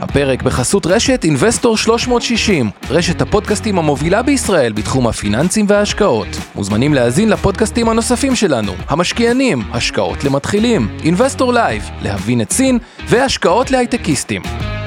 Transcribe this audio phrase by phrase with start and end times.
[0.00, 6.26] הפרק בחסות רשת Investor 360, רשת הפודקאסטים המובילה בישראל בתחום הפיננסים וההשקעות.
[6.54, 12.78] מוזמנים להאזין לפודקאסטים הנוספים שלנו, המשקיענים, השקעות למתחילים, Investor Live, להבין את סין
[13.08, 14.42] והשקעות להייטקיסטים.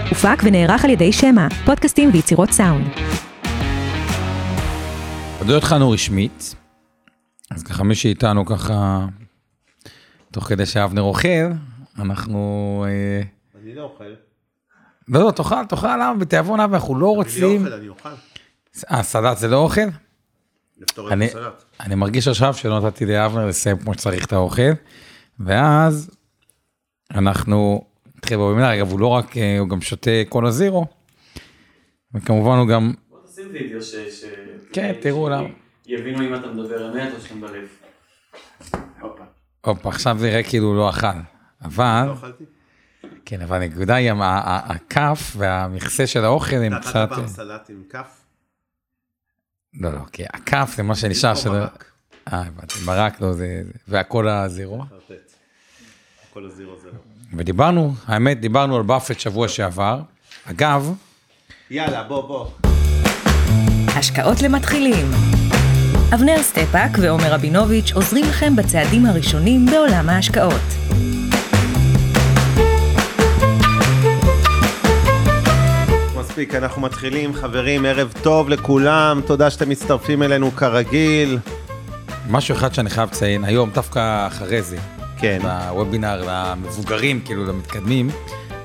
[0.09, 2.87] הופק ונערך על ידי שמע, פודקאסטים ויצירות סאונד.
[5.39, 6.55] עוד לא התחלנו רשמית,
[7.51, 9.05] אז ככה מי שאיתנו ככה,
[10.31, 11.27] תוך כדי שאבנר אוכל,
[11.99, 12.85] אנחנו...
[12.87, 13.21] אה,
[13.63, 14.32] אני לא אוכל.
[15.07, 16.13] לא, לא, תאכל, תאכל, למה?
[16.13, 17.61] בתיאבון אב אנחנו לא אני לא רוצים...
[17.61, 18.09] אוכל, אני אוכל.
[18.91, 19.81] אה, סלט זה לא אוכל?
[21.11, 21.29] אני-.
[21.79, 24.71] אני מרגיש עכשיו שלא נתתי לאבנר לסיים כמו שצריך את האוכל,
[25.39, 26.11] ואז
[27.11, 27.85] אנחנו
[28.17, 30.85] נתחיל בו במילה, אגב, הוא לא רק, אה, הוא גם שותה קולה זירו,
[32.13, 33.95] וכמובן הוא גם, בוא תשים וידאו ש...
[33.95, 34.25] ש-
[34.73, 35.47] כן, תראו למה.
[35.85, 37.81] יבינו אם אתה מדבר אמת או שאתה מבלף.
[39.01, 39.23] הופה.
[39.65, 41.07] הופה, עכשיו זה יראה כאילו הוא לא אכל,
[41.63, 42.43] אבל, לא אכלתי.
[43.25, 47.83] כן, אבל הנקודה היא, הכף והמכסה של האוכל הם אתה קצת, אכלת פעם סלט עם
[47.89, 48.07] כף?
[49.81, 51.85] לא, לא, כי הכף זה מה שנשאר מרק.
[52.33, 54.81] אה, הבנתי, מרק לא, זה, זה- והקולה זירו.
[54.81, 55.31] חרטט.
[56.33, 56.97] כל הזירו זה לא.
[57.37, 60.01] ודיברנו, האמת, דיברנו על באפט שבוע שעבר.
[60.45, 60.93] אגב,
[61.69, 62.47] יאללה, בוא, בוא.
[63.95, 65.05] השקעות למתחילים.
[66.15, 70.61] אבנר סטפאק ועומר רבינוביץ' עוזרים לכם בצעדים הראשונים בעולם ההשקעות.
[76.33, 77.33] מספיק, אנחנו מתחילים.
[77.33, 79.21] חברים, ערב טוב לכולם.
[79.25, 81.39] תודה שאתם מצטרפים אלינו כרגיל.
[82.29, 84.77] משהו אחד שאני חייב לציין, היום, דווקא אחרי זה,
[85.17, 85.39] כן.
[85.41, 88.09] בוובינר למבוגרים, כאילו, למתקדמים,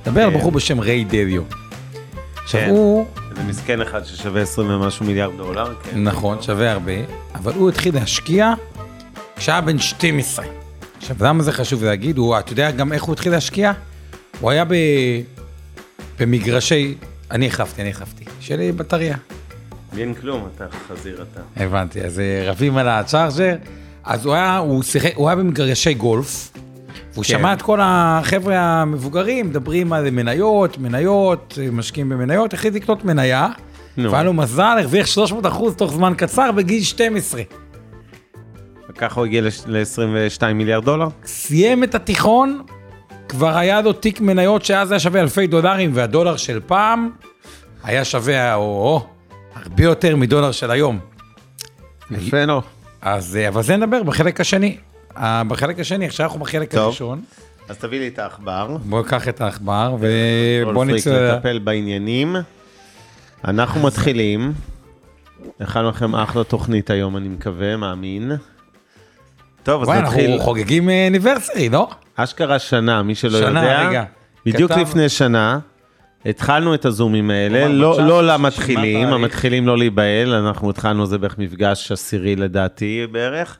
[0.02, 0.38] מדבר על כן.
[0.38, 1.42] בחור בשם ריי דריו.
[2.42, 2.68] עכשיו, כן.
[2.70, 5.74] הוא, זה מסכן אחד ששווה 20 ומשהו מיליארד דולר.
[5.82, 6.02] כן.
[6.02, 6.92] נכון, שווה הרבה,
[7.34, 8.54] אבל הוא התחיל להשקיע
[9.36, 10.44] כשהיה בן 12.
[10.98, 12.18] עכשיו, למה זה חשוב להגיד?
[12.18, 13.72] הוא, אתה יודע גם איך הוא התחיל להשקיע?
[14.40, 14.74] הוא היה ב...
[16.18, 16.94] במגרשי,
[17.30, 19.16] אני החלפתי, אני החלפתי, של בטריה.
[19.92, 21.64] לי אין כלום, אתה חזיר אתה.
[21.64, 23.54] הבנתי, אז אה, רבים על הצ'ארג'ר.
[24.04, 26.52] אז הוא היה, הוא שיחק, הוא היה במגרשי גולף,
[27.12, 27.28] והוא כן.
[27.28, 33.48] שמע את כל החבר'ה המבוגרים מדברים על מניות, מניות, משקיעים במניות, החליט לקנות מניה,
[33.96, 34.12] נו.
[34.12, 37.42] והיה לו מזל, הרוויח 300 אחוז תוך זמן קצר בגיל 12.
[38.90, 41.08] וככה הוא הגיע ל-22 מיליארד דולר?
[41.24, 42.62] סיים את התיכון,
[43.28, 47.10] כבר היה לו תיק מניות שאז היה שווה אלפי דולרים, והדולר של פעם
[47.84, 49.06] היה שווה, או, או,
[49.54, 50.98] הרבה יותר מדולר של היום.
[52.10, 52.62] יפה לא.
[53.02, 54.76] אז, אה, אבל זה נדבר בחלק השני.
[55.16, 56.80] אה, בחלק השני, עכשיו אנחנו בחלק טוב.
[56.80, 57.22] הראשון.
[57.68, 58.76] אז תביא לי את העכבר.
[58.84, 59.96] בואו ניקח את העכבר
[60.74, 61.32] פריק נצא...
[61.34, 62.36] לטפל בעניינים.
[63.44, 64.52] אנחנו מתחילים.
[65.60, 68.32] הכנו לכם אחלה תוכנית היום, אני מקווה, מאמין.
[69.62, 70.30] טוב, אז וואי, נתחיל.
[70.30, 71.88] אנחנו חוגגים אניברסרי, לא?
[72.24, 73.88] אשכרה שנה, מי שלא שנה, יודע.
[73.88, 74.04] רגע.
[74.46, 75.58] בדיוק כתב- לפני שנה.
[76.26, 81.92] התחלנו את הזומים האלה, לא, לא למתחילים, המתחילים לא להיבהל, אנחנו התחלנו זה בערך מפגש
[81.92, 83.58] עשירי לדעתי בערך,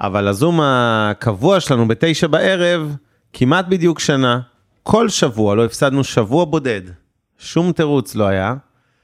[0.00, 2.96] אבל הזום הקבוע שלנו בתשע בערב,
[3.32, 4.40] כמעט בדיוק שנה,
[4.82, 6.80] כל שבוע, לא הפסדנו שבוע בודד,
[7.38, 8.54] שום תירוץ לא היה,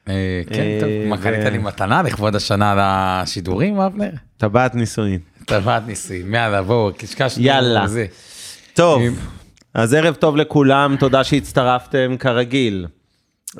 [0.09, 0.15] אה,
[0.51, 2.75] כן, אה, טוב, מה קנית לי מתנה לכבוד השנה
[3.23, 4.11] לשידורים, אבנר?
[4.37, 5.19] טבעת נישואין.
[5.47, 7.45] טבעת ניסויים, יאללה, בואו, קשקשנו.
[7.45, 7.87] יאללה.
[8.79, 9.03] טוב,
[9.75, 12.87] אז ערב טוב לכולם, תודה שהצטרפתם כרגיל.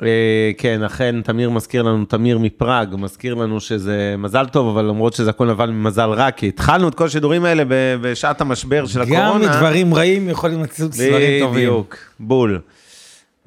[0.01, 5.13] אה, כן, אכן, תמיר מזכיר לנו, תמיר מפראג, מזכיר לנו שזה מזל טוב, אבל למרות
[5.13, 7.63] שזה הכל נבל ממזל רע, כי התחלנו את כל השידורים האלה
[8.01, 9.49] בשעת המשבר של גם הקורונה.
[9.49, 11.69] מדברים רעים יכולים לצאת סדרים טובים.
[11.69, 12.61] בדיוק, בול.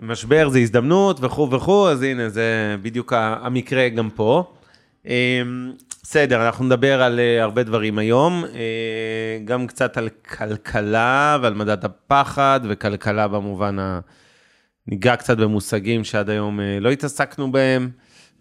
[0.03, 4.53] משבר זה הזדמנות וכו' וכו', אז הנה, זה בדיוק המקרה גם פה.
[6.03, 11.85] בסדר, אנחנו נדבר על אה, הרבה דברים היום, אה, גם קצת על כלכלה ועל מדד
[11.85, 14.01] הפחד, וכלכלה במובן ה...
[14.87, 17.91] ניגע קצת במושגים שעד היום אה, לא התעסקנו בהם,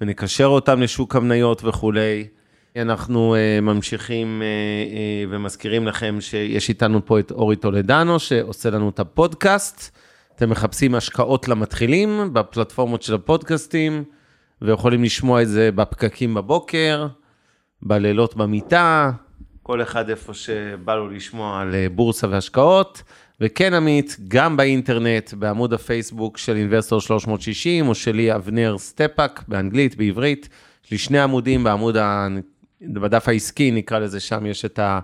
[0.01, 2.27] ונקשר אותם לשוק המניות וכולי.
[2.75, 8.89] אנחנו uh, ממשיכים uh, uh, ומזכירים לכם שיש איתנו פה את אורי טולדנו, שעושה לנו
[8.89, 9.97] את הפודקאסט.
[10.35, 14.03] אתם מחפשים השקעות למתחילים בפלטפורמות של הפודקאסטים,
[14.61, 17.08] ויכולים לשמוע את זה בפקקים בבוקר,
[17.83, 19.11] בלילות במיטה,
[19.63, 23.03] כל אחד איפה שבא לו לשמוע על אה, בורסה והשקעות.
[23.41, 30.49] וכן, עמית, גם באינטרנט, בעמוד הפייסבוק של Investor 360, או שלי אבנר סטפאק, באנגלית, בעברית.
[30.85, 32.28] יש לי שני עמודים בעמוד, ה...
[32.81, 34.99] בדף העסקי, נקרא לזה, שם יש את ה...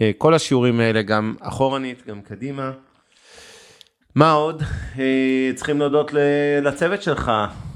[0.00, 2.72] אה, כל השיעורים האלה, גם אחורנית, גם קדימה.
[4.14, 4.62] מה עוד?
[4.98, 6.10] אה, צריכים להודות
[6.62, 7.32] לצוות שלך,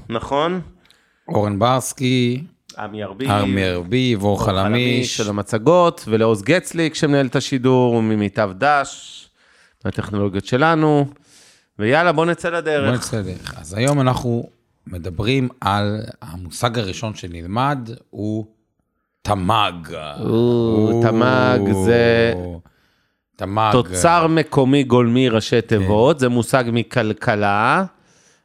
[0.09, 0.61] נכון?
[1.27, 2.43] אורן ברסקי,
[2.79, 3.29] עמי ארביב.
[3.29, 5.17] ארמי ארביב, אור חלמיש.
[5.17, 9.29] של המצגות, ולעוז גצליק שמנהל את השידור, ממיטב דש,
[9.85, 11.05] מהטכנולוגיות שלנו,
[11.79, 12.93] ויאללה, בוא נצא בוא לדרך.
[12.95, 13.53] נצא לדרך.
[13.57, 14.49] אז היום אנחנו
[14.87, 18.45] מדברים על המושג הראשון שנלמד, הוא
[19.21, 19.93] תמ"ג.
[21.01, 22.33] תמ"ג זה
[23.35, 23.71] תמ"ג.
[23.71, 27.85] תוצר מקומי גולמי ראשי תיבות, זה מושג מכלכלה.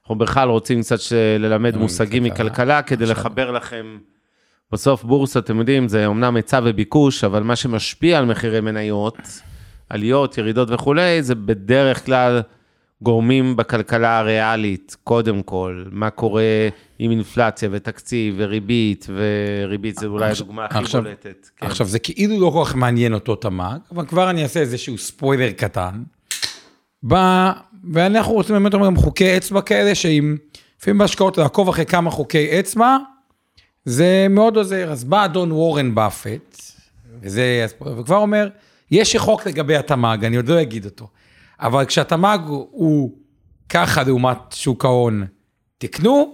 [0.03, 2.83] אנחנו בכלל רוצים קצת ש- ללמד מושגים מכלכלה.
[2.83, 3.07] כדי.
[3.07, 3.99] לחבר לכם.
[4.73, 9.19] בסוף בורסה, אתם יודעים, זה אומנם היצע וביקוש, אבל מה שמשפיע על מחירי מניות,
[9.89, 12.43] עליות, ירידות וכולי, זה בדרך כלל
[13.03, 16.43] גורמים בכלכלה הריאלית, קודם כל, מה קורה
[16.99, 21.51] עם אינפלציה ותקציב וריבית, וריבית זה אולי הדוגמה הכי עכשיו- בולטת.
[21.57, 21.67] כן.
[21.67, 25.51] עכשיו, זה כאילו לא כל כך מעניין אותו תמ"ג, אבל כבר אני אעשה איזשהו ספוילר
[25.53, 26.03] קטן.
[27.09, 27.15] ב...
[27.93, 30.37] ואנחנו רוצים באמת אומרים חוקי אצבע כאלה, שאם
[30.81, 32.97] לפעמים בהשקעות לעקוב אחרי כמה חוקי אצבע,
[33.85, 34.93] זה מאוד עוזר.
[34.93, 36.63] אז בא אדון וורן באפט,
[37.23, 37.67] וזה,
[37.99, 38.49] וכבר אומר,
[38.91, 41.09] יש חוק לגבי התמ"ג, אני עוד לא אגיד אותו.
[41.61, 43.17] אבל כשהתמ"ג הוא
[43.69, 45.27] ככה לעומת שוק ההון,
[45.79, 46.33] תקנו,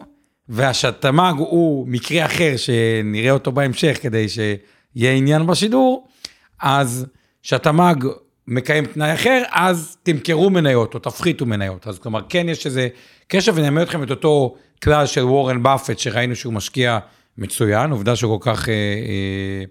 [0.49, 6.09] והשתמ"ג הוא מקרה אחר שנראה אותו בהמשך כדי שיהיה עניין בשידור,
[6.61, 7.06] אז
[7.43, 8.06] שהתמ"ג
[8.47, 11.87] מקיים תנאי אחר, אז תמכרו מניות או תפחיתו מניות.
[11.87, 12.89] אז כלומר, כן יש איזה
[13.29, 16.99] קשר, ואני אלמד אתכם את אותו כלל של וורן באפט, שראינו שהוא משקיע
[17.38, 19.64] מצוין, עובדה שהוא כל כך אה, אה,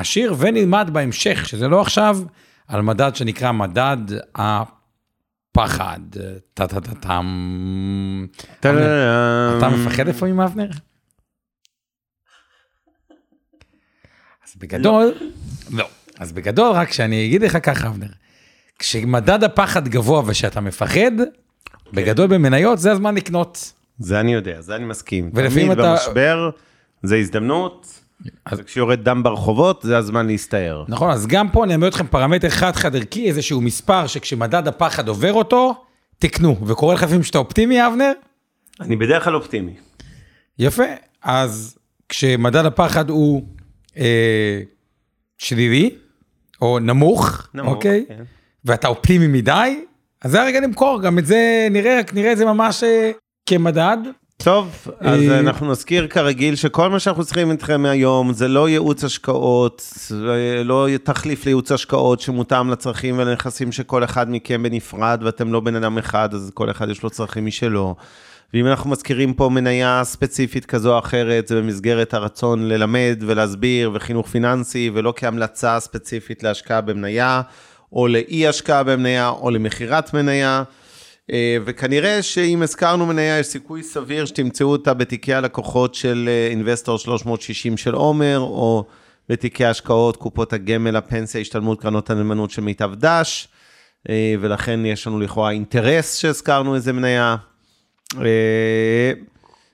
[0.00, 2.18] עשיר, ונלמד בהמשך, שזה לא עכשיו,
[2.68, 3.96] על מדד שנקרא מדד
[4.34, 6.00] הפחד.
[6.54, 7.26] טה-טה-טה-טם.
[8.60, 8.72] אתה
[9.68, 10.68] מפחד לפעמים, אבנר?
[14.46, 15.14] אז בגדול,
[15.70, 15.88] לא.
[16.18, 18.06] אז בגדול, רק שאני אגיד לך ככה, אבנר,
[18.78, 21.10] כשמדד הפחד גבוה ושאתה מפחד,
[21.92, 23.72] בגדול במניות, זה הזמן לקנות.
[23.98, 25.30] זה אני יודע, זה אני מסכים.
[25.34, 26.50] ולפעמים תמיד אתה- במשבר,
[27.06, 28.00] זה הזדמנות,
[28.44, 30.84] אז- וכשיורד דם ברחובות, זה הזמן להסתער.
[30.88, 35.32] נכון, אז גם פה אני אלמד אתכם פרמטר חד-חד ערכי, איזשהו מספר שכשמדד הפחד עובר
[35.32, 35.84] אותו,
[36.18, 36.56] תקנו.
[36.66, 38.12] וקורה לך לפעמים שאתה אופטימי, אבנר?
[38.80, 39.74] אני בדרך כלל אופטימי.
[40.58, 40.84] יפה.
[41.22, 43.42] אז כשמדד הפחד הוא
[43.96, 44.60] אה,
[45.38, 45.90] שלילי,
[46.62, 48.04] או נמוך, נמוך, אוקיי?
[48.08, 48.22] כן.
[48.64, 49.84] ואתה אופטימי מדי,
[50.22, 53.10] אז זה הרגע למכור, גם את זה נראה, רק נראה את זה ממש אה,
[53.46, 53.96] כמדד.
[54.36, 59.04] טוב, אז אה, אנחנו נזכיר כרגיל שכל מה שאנחנו צריכים איתכם היום זה לא ייעוץ
[59.04, 59.82] השקעות,
[60.64, 65.76] לא תחליף לייעוץ השקעות שמותאם לצרכים ולנכסים של כל אחד מכם בנפרד, ואתם לא בן
[65.76, 67.94] אדם אחד, אז כל אחד יש לו צרכים משלו.
[68.54, 74.28] ואם אנחנו מזכירים פה מניה ספציפית כזו או אחרת, זה במסגרת הרצון ללמד ולהסביר וחינוך
[74.28, 77.42] פיננסי, ולא כהמלצה ספציפית להשקעה במניה,
[77.92, 80.62] או לאי השקעה במניה, או למכירת מניה.
[81.32, 87.76] אה, וכנראה שאם הזכרנו מניה, יש סיכוי סביר שתמצאו אותה בתיקי הלקוחות של אינבסטור 360
[87.76, 88.84] של עומר, או
[89.28, 93.48] בתיקי השקעות, קופות הגמל, הפנסיה, השתלמות, קרנות הנאמנות של מיטב דש,
[94.08, 97.36] אה, ולכן יש לנו לכאורה אינטרס שהזכרנו איזה מניה.
[98.20, 99.12] אה,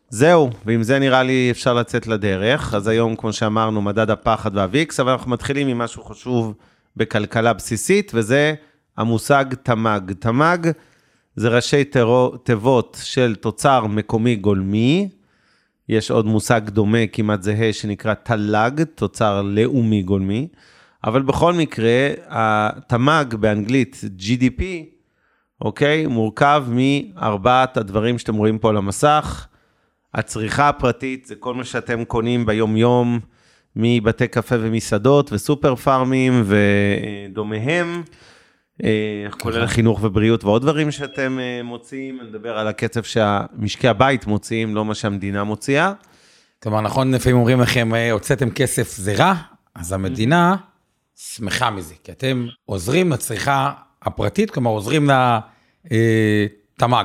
[0.08, 2.75] זהו, ועם זה נראה לי אפשר לצאת לדרך.
[2.75, 6.55] אז היום, כמו שאמרנו, מדד הפחד והוויקס, אבל אנחנו מתחילים עם משהו חשוב
[6.96, 8.55] בכלכלה בסיסית, וזה
[8.96, 10.12] המושג תמ"ג.
[10.19, 10.70] תמ"ג
[11.37, 11.84] זה ראשי
[12.43, 15.08] תיבות של תוצר מקומי גולמי.
[15.88, 20.49] יש עוד מושג דומה, כמעט זהה, שנקרא תל"ג, תוצר לאומי גולמי.
[21.05, 24.62] אבל בכל מקרה, התמ"ג באנגלית, GDP,
[25.61, 26.06] אוקיי?
[26.06, 29.46] מורכב מארבעת הדברים שאתם רואים פה על המסך.
[30.14, 33.20] הצריכה הפרטית זה כל מה שאתם קונים ביום-יום
[33.77, 38.03] מבתי קפה ומסעדות וסופר פארמים ודומיהם.
[38.82, 44.27] אה, כולל חינוך ובריאות ועוד דברים שאתם אה, מוציאים, אני מדבר על הקצב שהמשקי הבית
[44.27, 45.93] מוציאים, לא מה שהמדינה מוציאה.
[46.62, 49.34] כלומר, נכון, לפעמים אומרים לכם, אה, הוצאתם כסף זה רע,
[49.74, 50.56] אז המדינה
[51.17, 53.72] שמחה מזה, כי אתם עוזרים לצריכה
[54.03, 55.10] הפרטית, כלומר, עוזרים
[55.84, 57.05] לתמ"ג.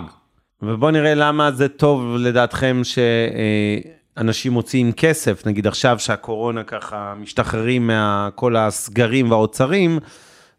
[0.61, 8.55] ובואו נראה למה זה טוב לדעתכם שאנשים מוציאים כסף, נגיד עכשיו שהקורונה ככה משתחררים מכל
[8.55, 9.99] הסגרים והאוצרים,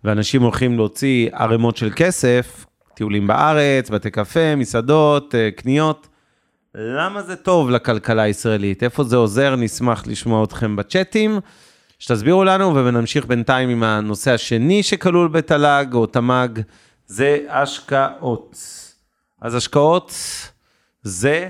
[0.04, 2.64] ואנשים הולכים להוציא ערימות של כסף,
[2.94, 6.08] טיולים בארץ, בתי קפה, מסעדות, אה, קניות.
[6.74, 8.82] למה זה טוב לכלכלה הישראלית?
[8.82, 9.56] איפה זה עוזר?
[9.56, 11.40] נשמח לשמוע אתכם בצ'אטים.
[11.98, 16.48] שתסבירו לנו, ונמשיך בינתיים עם הנושא השני שכלול בתל"ג או תמ"ג,
[17.06, 18.56] זה השקעות.
[19.42, 20.12] אז השקעות
[21.02, 21.48] זה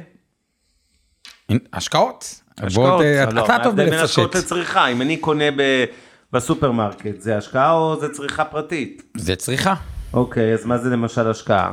[1.72, 2.40] השקעות.
[2.58, 2.88] השקעות.
[2.88, 4.44] בוא, ת- לא, אתה טוב בין השקעות בלפשט.
[4.44, 5.84] לצריכה, אם אני קונה ב-
[6.32, 9.02] בסופרמרקט, זה השקעה או זה צריכה פרטית?
[9.16, 9.74] זה צריכה.
[10.12, 11.72] אוקיי, אז מה זה למשל השקעה?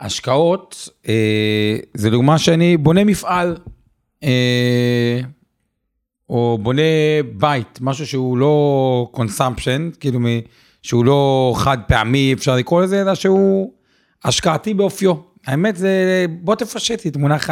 [0.00, 3.56] השקעות, אה, זה דוגמה שאני בונה מפעל,
[4.24, 5.20] אה,
[6.30, 6.82] או בונה
[7.36, 10.20] בית, משהו שהוא לא consumption, כאילו
[10.82, 13.72] שהוא לא חד פעמי, אפשר לקרוא לזה, אלא שהוא
[14.24, 15.14] השקעתי באופיו.
[15.46, 17.50] האמת זה, בוא תפשט את מונח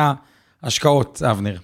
[0.62, 1.56] ההשקעות, אבנר.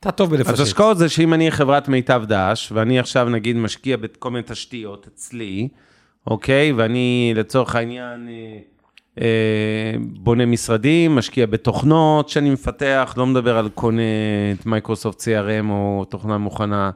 [0.00, 0.52] אתה טוב בלפשט.
[0.52, 5.06] אז השקעות זה שאם אני חברת מיטב דש, ואני עכשיו נגיד משקיע בכל מיני תשתיות
[5.14, 5.68] אצלי,
[6.26, 6.72] אוקיי?
[6.72, 8.58] ואני לצורך העניין אה,
[9.20, 14.02] אה, בונה משרדים, משקיע בתוכנות שאני מפתח, לא מדבר על קונה
[14.60, 16.90] את מייקרוסופט CRM או תוכנה מוכנה,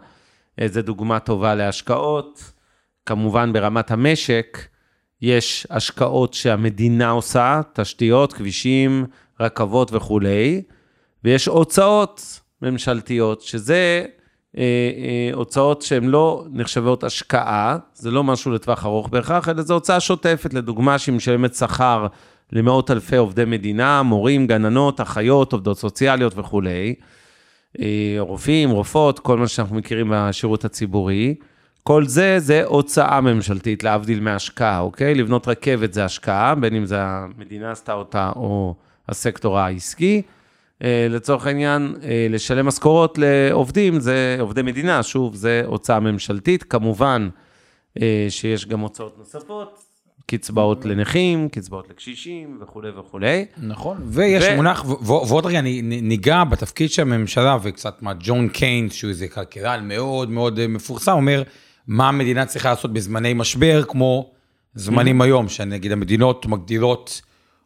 [0.59, 2.52] איזה דוגמה טובה להשקעות.
[3.07, 4.59] כמובן ברמת המשק,
[5.23, 9.07] יש השקעות שהמדינה עושה, תשתיות, כבישים,
[9.40, 10.62] רכבות וכולי,
[11.25, 14.05] ויש הוצאות ממשלתיות, שזה
[14.59, 19.75] אה, אה, הוצאות שהן לא נחשבות השקעה, זה לא משהו לטווח ארוך בהכרח, אלא זו
[19.75, 22.07] הוצאה שוטפת, לדוגמה שהיא משלמת שכר
[22.52, 26.95] למאות אלפי עובדי מדינה, מורים, גננות, אחיות, עובדות סוציאליות וכולי,
[27.81, 31.35] אה, רופאים, רופאות, כל מה שאנחנו מכירים בשירות הציבורי.
[31.83, 35.14] כל זה, זה הוצאה ממשלתית, להבדיל מהשקעה, אוקיי?
[35.14, 38.75] לבנות רכבת זה השקעה, בין אם זה המדינה עשתה אותה או
[39.09, 40.23] הסקטור העסקי.
[40.85, 46.63] אה, לצורך העניין, אה, לשלם משכורות לעובדים, זה עובדי מדינה, שוב, זה הוצאה ממשלתית.
[46.63, 47.29] כמובן
[48.03, 49.79] אה, שיש גם הוצאות נוספות,
[50.27, 53.45] קצבאות לנכים, קצבאות לקשישים וכולי וכולי.
[53.59, 58.93] נכון, ויש ו- מונח, ועוד רגע אני ניגע בתפקיד של הממשלה וקצת מה ג'ון קיינס,
[58.93, 61.43] שהוא איזה כלכלן מאוד מאוד מפורסם, אומר
[61.87, 64.31] מה המדינה צריכה לעשות בזמני משבר, כמו
[64.75, 67.21] זמנים היום, שנגיד המדינות מגדילות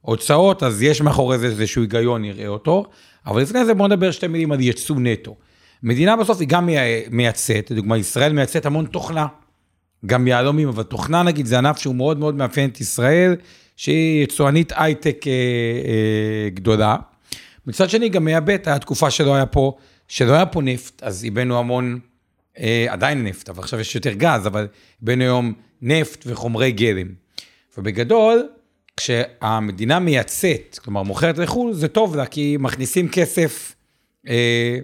[0.05, 2.85] הוצאות, אז יש מאחורי זה איזשהו היגיון, נראה אותו.
[3.27, 5.37] אבל לפני זה בואו נדבר שתי מילים על יצוא נטו.
[5.83, 6.77] מדינה בסוף היא גם מי-
[7.11, 9.27] מייצאת, לדוגמה ישראל מייצאת המון תוכנה.
[10.07, 13.37] גם יהלומים, אבל תוכנה נגיד זה ענף שהוא מאוד מאוד מאפיין את ישראל,
[13.77, 16.97] שהיא יצואנית הייטק אה, אה, גדולה.
[17.67, 19.77] מצד שני, גם מייבאת, היה תקופה שלא היה פה,
[20.09, 21.99] שלא היה פה נפט, אז הבאנו המון,
[22.59, 24.67] אה, עדיין נפט, אבל עכשיו יש יותר גז, אבל
[25.03, 27.07] הבאנו היום נפט וחומרי גלם.
[27.79, 28.49] ובגדול,
[28.97, 33.75] כשהמדינה מייצאת, כלומר מוכרת לחו"ל, זה טוב לה, כי מכניסים כסף
[34.29, 34.79] אה,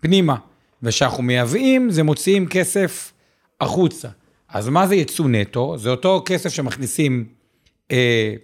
[0.00, 0.36] פנימה.
[0.82, 3.12] וכשאנחנו מייבאים, זה מוציאים כסף
[3.60, 4.08] החוצה.
[4.48, 5.78] אז מה זה ייצוא נטו?
[5.78, 7.24] זה אותו כסף שמכניסים
[7.90, 8.34] אה,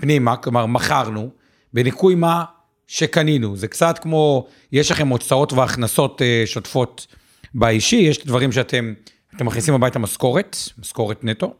[0.00, 1.30] פנימה, כלומר מכרנו,
[1.72, 2.44] בניכוי מה
[2.86, 3.56] שקנינו.
[3.56, 7.06] זה קצת כמו, יש לכם הוצאות והכנסות אה, שוטפות
[7.54, 8.94] באישי, יש דברים שאתם
[9.36, 11.54] אתם מכניסים הביתה משכורת, משכורת נטו,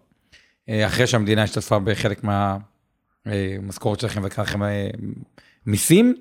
[0.71, 2.25] אחרי שהמדינה השתתפה בחלק
[3.27, 4.89] מהמשכורת שלכם ולקחה לכם אה,
[5.67, 6.15] מיסים,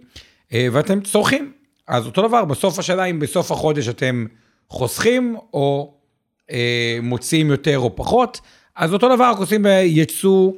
[0.54, 1.52] אה, ואתם צורכים.
[1.88, 4.26] אז אותו דבר, בסוף השאלה אם בסוף החודש אתם
[4.70, 5.94] חוסכים או
[6.52, 8.42] אה, מוציאים יותר או פחות,
[8.76, 10.52] אז אותו דבר אנחנו עושים ביצוא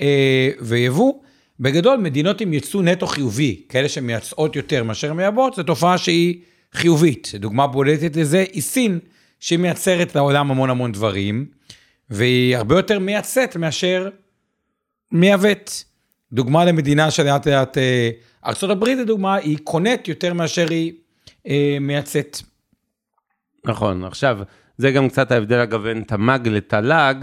[0.00, 1.12] אה, ויבוא.
[1.60, 6.40] בגדול, מדינות עם יצוא נטו חיובי, כאלה שמייצאות יותר מאשר מייבאות, זו תופעה שהיא
[6.72, 7.32] חיובית.
[7.34, 8.98] דוגמה בולטת לזה היא סין,
[9.40, 11.46] שהיא מייצרת לעולם המון המון דברים,
[12.10, 14.08] והיא הרבה יותר מייצאת מאשר
[15.12, 15.70] מייבאת.
[16.32, 18.10] דוגמה למדינה שלאט לאט, אה,
[18.46, 20.92] ארה"ב לדוגמה, היא קונית יותר מאשר היא
[21.48, 22.38] אה, מייצאת.
[23.64, 24.38] נכון, עכשיו,
[24.78, 27.14] זה גם קצת ההבדל אגב בין תמ"ג לתל"ג.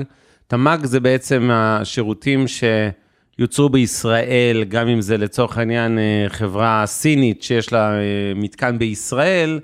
[0.48, 7.74] תמ"ג זה בעצם השירותים שיוצרו בישראל, גם אם זה לצורך העניין אה, חברה סינית שיש
[7.74, 8.02] לה אה,
[8.36, 9.60] מתקן בישראל,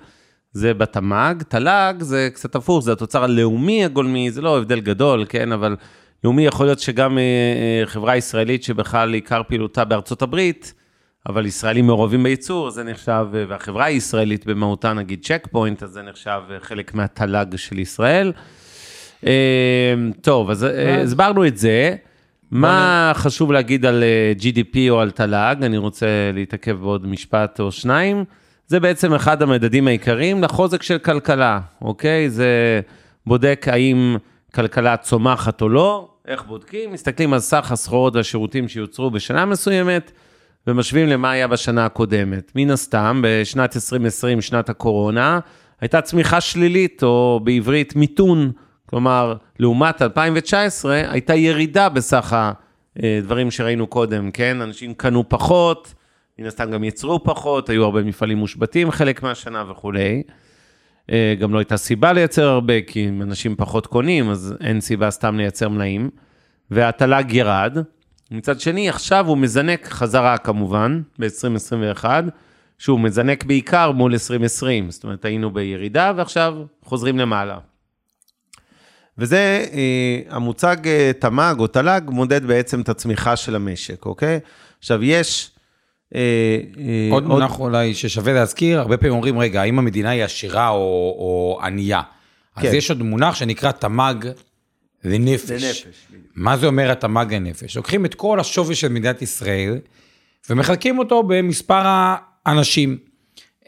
[0.57, 1.35] זה בתמ"ג.
[1.47, 5.75] תל"ג זה קצת הפוך, זה התוצר הלאומי הגולמי, זה לא הבדל גדול, כן, אבל
[6.23, 10.73] לאומי יכול להיות שגם אה, אה, חברה ישראלית שבכלל עיקר פעילותה בארצות הברית,
[11.29, 16.01] אבל ישראלים מעורבים בייצור, זה נחשב, אה, והחברה הישראלית במהותה, נגיד צ'ק פוינט, אז זה
[16.01, 18.31] נחשב חלק מהתל"ג של ישראל.
[20.21, 20.65] טוב, אז
[21.03, 21.95] הסברנו את זה.
[22.51, 24.03] מה חשוב להגיד על
[24.39, 25.55] GDP או על תל"ג?
[25.61, 28.25] אני רוצה להתעכב בעוד משפט או שניים.
[28.67, 32.29] זה בעצם אחד המדדים העיקריים לחוזק של כלכלה, אוקיי?
[32.29, 32.81] זה
[33.25, 34.17] בודק האם
[34.55, 36.91] כלכלה צומחת או לא, איך בודקים?
[36.91, 40.11] מסתכלים על סך הסחורות והשירותים שיוצרו בשנה מסוימת,
[40.67, 42.51] ומשווים למה היה בשנה הקודמת.
[42.55, 45.39] מן הסתם, בשנת 2020, שנת הקורונה,
[45.81, 48.51] הייתה צמיחה שלילית, או בעברית מיתון.
[48.89, 52.51] כלומר, לעומת 2019, הייתה ירידה בסך
[52.95, 54.61] הדברים שראינו קודם, כן?
[54.61, 55.93] אנשים קנו פחות,
[56.39, 60.23] מן הסתם גם יצרו פחות, היו הרבה מפעלים מושבתים חלק מהשנה וכולי.
[61.11, 65.11] אה, גם לא הייתה סיבה לייצר הרבה, כי אם אנשים פחות קונים, אז אין סיבה
[65.11, 66.09] סתם לייצר מלאים.
[66.71, 67.77] והתל"ג ירד.
[68.31, 72.05] מצד שני, עכשיו הוא מזנק חזרה כמובן, ב-2021,
[72.77, 74.91] שהוא מזנק בעיקר מול 2020.
[74.91, 77.57] זאת אומרת, היינו בירידה ועכשיו חוזרים למעלה.
[79.17, 84.39] וזה, אה, המוצג אה, תמ"ג או תל"ג מודד בעצם את הצמיחה של המשק, אוקיי?
[84.79, 85.51] עכשיו, יש...
[86.15, 86.19] אה,
[86.79, 90.75] אה, עוד מונח אולי ששווה להזכיר, הרבה פעמים אומרים, רגע, האם המדינה היא עשירה או,
[91.19, 92.01] או ענייה?
[92.55, 92.75] אז כן.
[92.75, 94.29] יש עוד מונח שנקרא תמ"ג
[95.03, 95.51] לנפש.
[95.51, 95.87] לנפש.
[96.35, 97.77] מה זה אומר התמ"ג לנפש?
[97.77, 99.79] לוקחים את כל השווי של מדינת ישראל
[100.49, 101.81] ומחלקים אותו במספר
[102.45, 102.97] האנשים.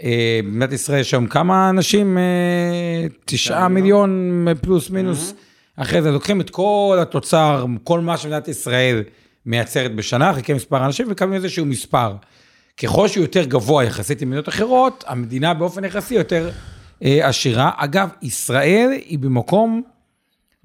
[0.03, 2.17] אה, במדינת ישראל יש היום כמה אנשים?
[2.17, 5.33] אה, תשעה מיליון אה, פלוס מינוס.
[5.75, 9.03] אחרי זה לוקחים את כל התוצר, כל מה שמדינת ישראל
[9.45, 12.15] מייצרת בשנה, חלקי מספר אנשים, וקבלים איזשהו מספר.
[12.77, 16.49] ככל שהוא יותר גבוה יחסית למדינות אחרות, המדינה באופן יחסי יותר
[17.03, 17.71] אה, עשירה.
[17.77, 19.81] אגב, ישראל היא במקום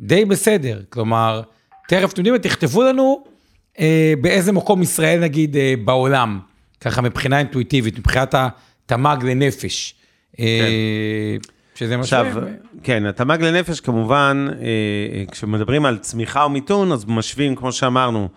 [0.01, 0.81] די בסדר.
[0.89, 1.43] כלומר,
[1.89, 3.25] תכף אתם יודעים, תכתבו לנו
[3.81, 6.41] אה, באיזה מקום ישראל נגיד אה, בעולם,
[6.81, 9.95] ככה מבחינה אינטואיטיבית, מבחינת התמ"ג לנפש.
[10.41, 11.37] אה,
[11.75, 12.37] שזה מה עכשיו, ש...
[12.83, 18.29] כן, התמ"ג לנפש כמובן, אה, אה, כשמדברים על צמיחה או מיתון, אז משווים, כמו שאמרנו,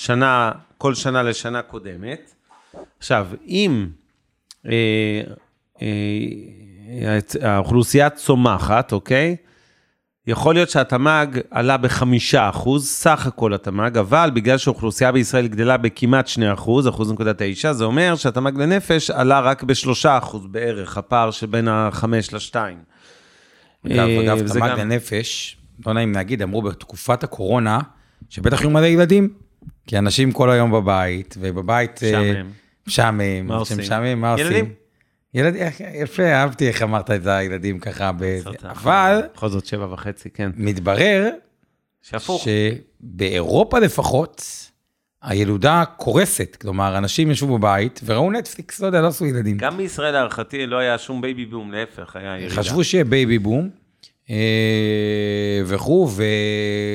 [0.00, 2.34] שנה, כל שנה לשנה קודמת.
[2.98, 3.86] עכשיו, אם
[4.66, 5.22] אה,
[5.82, 9.36] אה, האוכלוסייה צומחת, אוקיי?
[10.26, 16.26] יכול להיות שהתמ"ג עלה בחמישה אחוז, סך הכל התמ"ג, אבל בגלל שהאוכלוסייה בישראל גדלה בכמעט
[16.26, 21.30] שני אחוז, אחוז נקודה תשע, זה אומר שהתמ"ג לנפש עלה רק בשלושה אחוז בערך, הפער
[21.30, 22.78] שבין החמש לשתיים.
[23.86, 27.78] אגב, אה, אגב, תמ"ג גם- לנפש, לא נעים להגיד, אמרו בתקופת הקורונה,
[28.30, 29.47] שבטח יהיו מלא ילדים,
[29.88, 32.02] כי אנשים כל היום בבית, ובבית...
[32.02, 32.50] אה, משעמם.
[32.86, 33.46] משעמם.
[33.46, 33.76] מה עושים?
[33.76, 34.74] שמשעמם, מה עושים?
[35.34, 35.66] ילדים.
[35.94, 38.38] יפה, אהבתי איך אמרת את הילדים ככה, ב-.
[38.64, 40.50] אבל בכל זאת שבע וחצי, כן.
[40.56, 41.28] מתברר
[42.02, 42.44] שהפוך.
[42.44, 44.42] שבאירופה לפחות,
[45.22, 49.58] הילודה קורסת, כלומר, אנשים ישבו בבית וראו נטפליקס, לא יודע, לא עשו ילדים.
[49.58, 52.54] גם בישראל להערכתי לא היה שום בייבי בום, להפך, היה ירידה.
[52.54, 53.68] חשבו שיהיה בייבי בום
[54.30, 56.10] אה, וכו',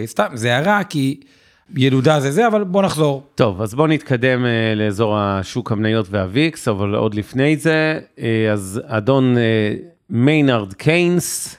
[0.03, 1.19] וסתם, זה הערה כי
[1.75, 3.23] ילודה זה זה, אבל בוא נחזור.
[3.35, 8.51] טוב, אז בואו נתקדם אה, לאזור השוק המניות וה VIX, אבל עוד לפני זה, אה,
[8.51, 9.73] אז אדון אה,
[10.09, 11.57] מיינרד קיינס,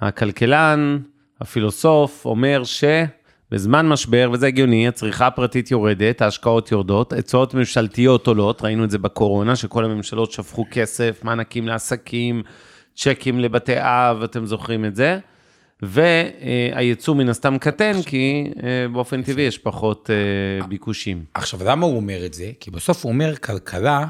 [0.00, 0.98] הכלכלן,
[1.40, 8.84] הפילוסוף, אומר שבזמן משבר, וזה הגיוני, הצריכה הפרטית יורדת, ההשקעות יורדות, הוצאות ממשלתיות עולות, ראינו
[8.84, 12.42] את זה בקורונה, שכל הממשלות שפכו כסף, מענקים לעסקים,
[12.96, 15.18] צ'קים לבתי אב, אתם זוכרים את זה.
[15.82, 21.24] והייצוא מן הסתם קטן, כי אה, באופן טבעי יש פחות אה, ביקושים.
[21.34, 22.50] עכשיו, למה הוא אומר את זה?
[22.60, 24.06] כי בסוף הוא אומר, כלכלה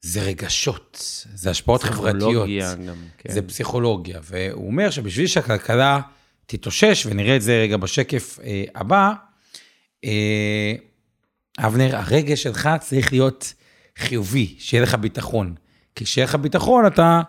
[0.00, 0.98] זה רגשות,
[1.34, 2.48] זה השפעות חברתיות.
[2.86, 3.32] גם, כן.
[3.32, 6.00] זה פסיכולוגיה, והוא אומר שבשביל שהכלכלה
[6.46, 9.12] תתאושש, ונראה את זה רגע בשקף אה, הבא,
[11.58, 13.54] אבנר, הרגש שלך צריך להיות
[13.98, 15.54] חיובי, שיהיה לך ביטחון.
[15.94, 17.20] כי כשיהיה לך ביטחון אתה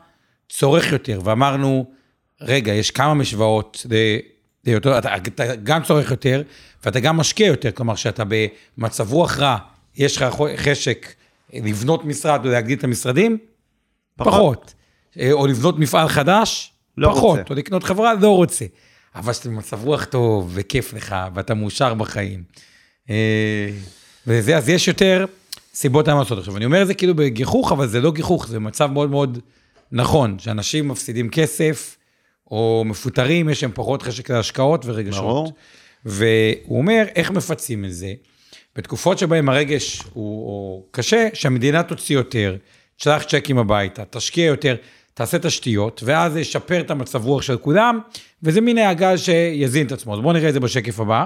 [0.50, 1.92] צורך יותר, ואמרנו,
[2.42, 4.18] רגע, יש כמה משוואות, ל-
[4.66, 6.42] ליותר, אתה, אתה גם צורך יותר,
[6.86, 8.24] ואתה גם משקיע יותר, כלומר, שאתה
[8.78, 9.58] במצב רוח רע,
[9.98, 10.26] יש לך
[10.58, 11.14] חשק
[11.54, 13.38] לבנות משרד ולהגדיל את המשרדים,
[14.18, 14.34] פחות.
[14.34, 14.74] פחות.
[15.20, 17.40] אה, או לבנות מפעל חדש, לא פחות.
[17.40, 17.50] רוצה.
[17.50, 18.66] או לקנות חברה, לא רוצה.
[19.16, 22.44] אבל כשאתה במצב רוח טוב, וכיף לך, ואתה מאושר בחיים.
[23.10, 23.70] אה,
[24.28, 25.26] וזה, אז יש יותר
[25.74, 26.38] סיבות למה לעשות.
[26.38, 29.40] עכשיו, אני אומר את זה כאילו בגיחוך, אבל זה לא גיחוך, זה מצב מאוד מאוד
[29.92, 31.98] נכון, שאנשים מפסידים כסף,
[32.52, 35.22] או מפוטרים, יש להם פחות חשק להשקעות ורגשות.
[35.22, 35.54] ברור.
[36.06, 38.14] והוא אומר, איך מפצים את זה?
[38.76, 42.56] בתקופות שבהן הרגש הוא, הוא קשה, שהמדינה תוציא יותר,
[42.98, 44.76] תשלח צ'קים הביתה, תשקיע יותר,
[45.14, 48.00] תעשה תשתיות, ואז זה ישפר את המצב רוח של כולם,
[48.44, 50.14] וזה מין הגל שיזין את עצמו.
[50.14, 51.26] אז בואו נראה את זה בשקף הבא.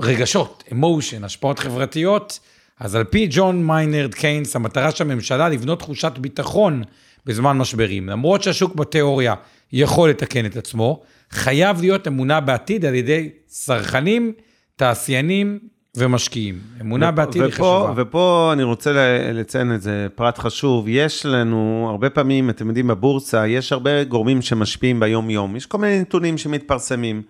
[0.00, 2.38] רגשות, אמושן, השפעות חברתיות.
[2.80, 6.82] אז על פי ג'ון מיינרד קיינס, המטרה של הממשלה לבנות תחושת ביטחון
[7.26, 8.08] בזמן משברים.
[8.08, 9.34] למרות שהשוק בתיאוריה
[9.72, 14.32] יכול לתקן את עצמו, חייב להיות אמונה בעתיד על ידי צרכנים,
[14.76, 15.58] תעשיינים
[15.96, 16.58] ומשקיעים.
[16.80, 18.02] אמונה בעתיד היא ופה, חשובה.
[18.02, 18.92] ופה אני רוצה
[19.32, 25.00] לציין איזה פרט חשוב, יש לנו, הרבה פעמים, אתם יודעים, בבורסה, יש הרבה גורמים שמשפיעים
[25.00, 27.22] ביום-יום, יש כל מיני נתונים שמתפרסמים.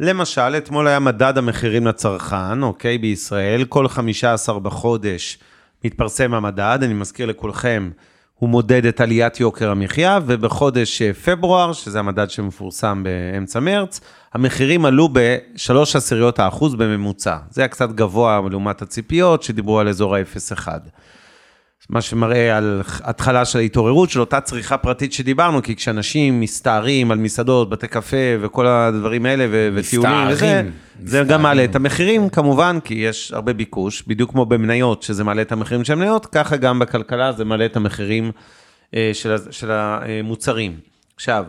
[0.00, 5.38] למשל, אתמול היה מדד המחירים לצרכן, אוקיי, בישראל, כל 15 בחודש
[5.84, 7.90] מתפרסם המדד, אני מזכיר לכולכם,
[8.38, 14.00] הוא מודד את עליית יוקר המחיה, ובחודש אה, פברואר, שזה המדד שמפורסם באמצע מרץ,
[14.34, 17.36] המחירים עלו ב-3 עשיריות האחוז בממוצע.
[17.50, 20.68] זה היה קצת גבוה לעומת הציפיות, שדיברו על אזור ה-0.1.
[21.90, 27.18] מה שמראה על התחלה של ההתעוררות של אותה צריכה פרטית שדיברנו, כי כשאנשים מסתערים על
[27.18, 30.70] מסעדות, בתי קפה וכל הדברים האלה, ו- וטיולים וזה, מסתערים,
[31.04, 31.42] זה גם.
[31.42, 35.84] מעלה את המחירים כמובן, כי יש הרבה ביקוש, בדיוק כמו במניות, שזה מעלה את המחירים
[35.84, 38.32] של המניות, ככה גם בכלכלה זה מעלה את המחירים
[38.94, 40.76] אה, של, של המוצרים.
[41.16, 41.44] עכשיו,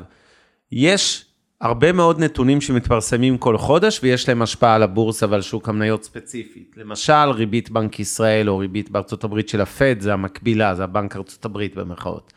[0.71, 1.25] יש
[1.61, 6.75] הרבה מאוד נתונים שמתפרסמים כל חודש ויש להם השפעה על הבורסה ועל שוק המניות ספציפית.
[6.77, 11.45] למשל, ריבית בנק ישראל או ריבית בארצות הברית של הפד, זה המקבילה, זה הבנק ארצות
[11.45, 12.33] הברית במרכאות.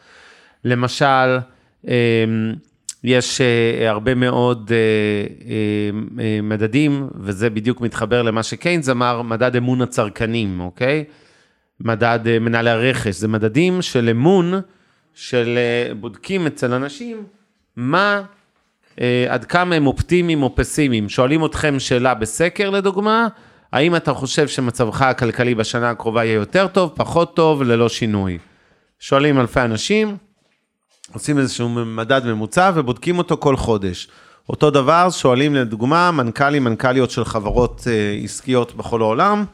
[0.65, 1.39] למשל,
[1.85, 1.93] אמ,
[3.05, 5.53] יש אה, הרבה מאוד אה,
[6.23, 11.05] אה, מדדים, וזה בדיוק מתחבר למה שקיינס אמר, מדד אמון הצרכנים, אוקיי?
[11.81, 14.53] מדד מנהלי הרכש, זה מדדים של אמון,
[15.15, 15.59] של
[16.01, 17.25] בודקים אצל אנשים,
[17.77, 18.23] מה,
[19.29, 21.09] עד כמה הם אופטימיים או פסימיים.
[21.09, 23.29] שואלים אתכם שאלה בסקר לדוגמה,
[23.73, 28.39] האם אתה חושב שמצבך הכלכלי בשנה הקרובה יהיה יותר טוב, פחות טוב, ללא שינוי?
[29.01, 30.17] שואלים אלפי אנשים,
[31.13, 34.09] עושים איזשהו מדד ממוצע ובודקים אותו כל חודש.
[34.49, 39.45] אותו דבר, שואלים לדוגמה מנכ"לים, מנכ"ליות של חברות אה, עסקיות בכל העולם,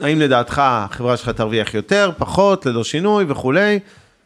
[0.00, 3.78] האם לדעתך החברה שלך תרוויח יותר, פחות, ללא שינוי וכולי,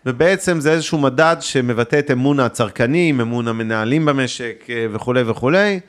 [0.07, 5.81] ובעצם זה איזשהו מדד שמבטא את אמון הצרכנים, אמון המנהלים במשק אה, וכולי וכולי,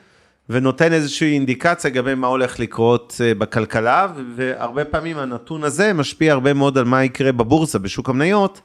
[0.48, 6.52] ונותן איזושהי אינדיקציה לגבי מה הולך לקרות אה, בכלכלה, והרבה פעמים הנתון הזה משפיע הרבה
[6.52, 8.60] מאוד על מה יקרה בבורסה, בשוק המניות,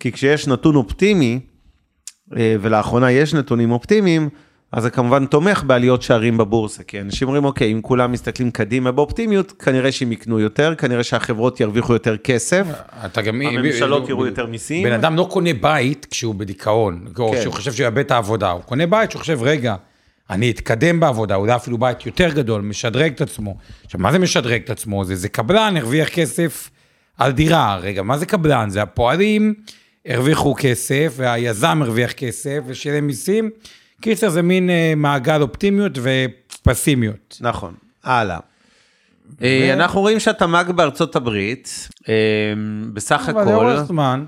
[0.00, 1.40] כי כשיש נתון אופטימי,
[2.36, 4.28] אה, ולאחרונה יש נתונים אופטימיים,
[4.72, 8.92] אז זה כמובן תומך בעליות שערים בבורסה, כי אנשים אומרים, אוקיי, אם כולם מסתכלים קדימה
[8.92, 12.66] באופטימיות, כנראה שהם יקנו יותר, כנראה שהחברות ירוויחו יותר כסף,
[13.04, 13.42] אתה גם...
[13.42, 14.84] הממשלות יראו יותר מיסים.
[14.84, 17.42] בן אדם לא קונה בית כשהוא בדיכאון, או כן.
[17.42, 19.74] שהוא חושב שהוא יאבד את העבודה, הוא קונה בית שהוא חושב, רגע,
[20.30, 23.56] אני אתקדם בעבודה, אולי אפילו בית יותר גדול, משדרג את עצמו.
[23.84, 25.04] עכשיו, מה זה משדרג את עצמו?
[25.04, 26.70] זה, זה קבלן, הרוויח כסף
[27.18, 27.76] על דירה.
[27.76, 28.70] רגע, מה זה קבלן?
[28.70, 29.54] זה הפועלים
[30.06, 33.50] הרוויחו כסף, והיזם הרוויח כסף, ושילם מיסים.
[34.00, 35.98] קיצר, זה מין אה, מעגל אופטימיות
[36.66, 37.38] ופסימיות.
[37.40, 38.38] נכון, הלאה.
[39.42, 42.14] אה, אנחנו רואים שהתמ"ג בארצות הברית, אה,
[42.92, 44.24] בסך אבל הכל, לאורך זמן,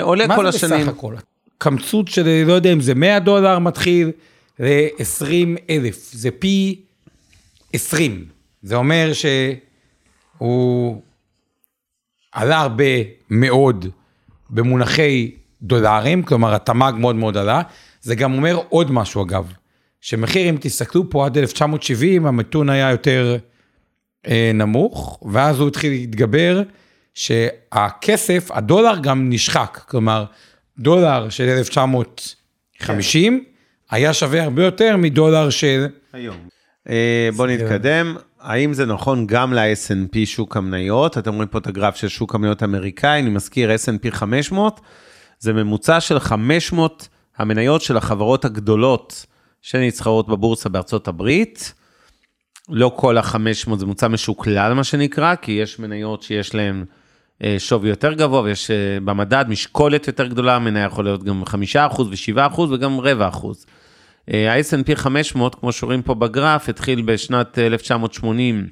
[0.00, 0.80] עולה מה כל זה השנים.
[0.80, 1.14] בסך הכל?
[1.58, 4.10] קמצוץ של, לא יודע אם זה 100 דולר מתחיל
[4.58, 6.80] ל-20 אלף, זה פי
[7.72, 8.24] 20.
[8.62, 11.02] זה אומר שהוא
[12.32, 12.84] עלה הרבה
[13.30, 13.86] מאוד
[14.50, 15.30] במונחי
[15.62, 17.62] דולרים, כלומר התמ"ג מאוד מאוד עלה.
[18.00, 19.52] זה גם אומר עוד משהו אגב,
[20.00, 23.36] שמחיר, אם תסתכלו פה עד 1970, המתון היה יותר
[24.26, 26.62] אה, נמוך, ואז הוא התחיל להתגבר,
[27.14, 30.24] שהכסף, הדולר גם נשחק, כלומר,
[30.78, 33.44] דולר של 1950
[33.90, 35.86] היה שווה הרבה יותר מדולר של...
[36.12, 36.36] היום.
[36.88, 38.16] אה, בוא נתקדם.
[38.40, 41.18] האם זה נכון גם ל-S&P שוק המניות?
[41.18, 44.80] אתם רואים פה את הגרף של שוק המניות האמריקאי, אני מזכיר S&P 500,
[45.38, 49.26] זה ממוצע של 500 המניות של החברות הגדולות
[49.62, 51.74] שנסחרות בבורסה בארצות הברית.
[52.68, 56.84] לא כל ה-500 זה ממוצע משוקלל מה שנקרא, כי יש מניות שיש להן
[57.44, 62.00] אה, שווי יותר גבוה, ויש אה, במדד משקולת יותר גדולה, מניה יכול להיות גם 5%
[62.00, 63.66] ו-7% וגם רבע אחוז.
[64.32, 68.66] אה, ה-S&P 500, כמו שרואים פה בגרף, התחיל בשנת 1980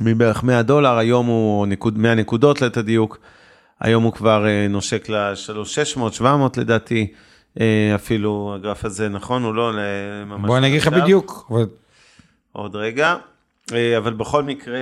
[0.00, 3.18] מבערך 100 דולר, היום הוא נקוד, 100 נקודות ליתר דיוק,
[3.80, 7.12] היום הוא כבר נושק ל-3,600, 700 לדעתי,
[7.94, 9.72] אפילו הגרף הזה נכון, הוא לא
[10.26, 10.46] ממש...
[10.46, 10.88] בוא אני אגיד לך.
[10.88, 11.50] בדיוק,
[12.52, 13.16] עוד רגע,
[13.72, 14.78] אה, אבל בכל מקרה,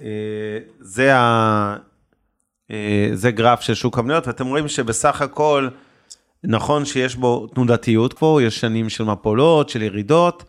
[0.00, 1.76] אה, זה, ה...
[2.70, 5.68] אה, זה גרף של שוק המניות, ואתם רואים שבסך הכל,
[6.44, 10.44] נכון שיש בו תנודתיות כבר, יש שנים של מפולות, של ירידות,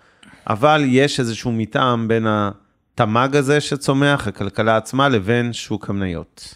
[0.50, 6.56] אבל יש איזשהו מתאם בין התמ"ג הזה שצומח, הכלכלה עצמה, לבין שוק המניות.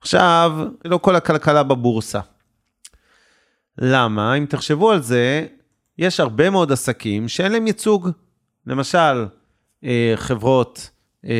[0.00, 0.52] עכשיו,
[0.84, 2.20] לא כל הכלכלה בבורסה.
[3.78, 4.34] למה?
[4.34, 5.46] אם תחשבו על זה,
[5.98, 8.10] יש הרבה מאוד עסקים שאין להם ייצוג.
[8.66, 9.26] למשל,
[9.84, 10.90] אה, חברות,
[11.24, 11.30] אה,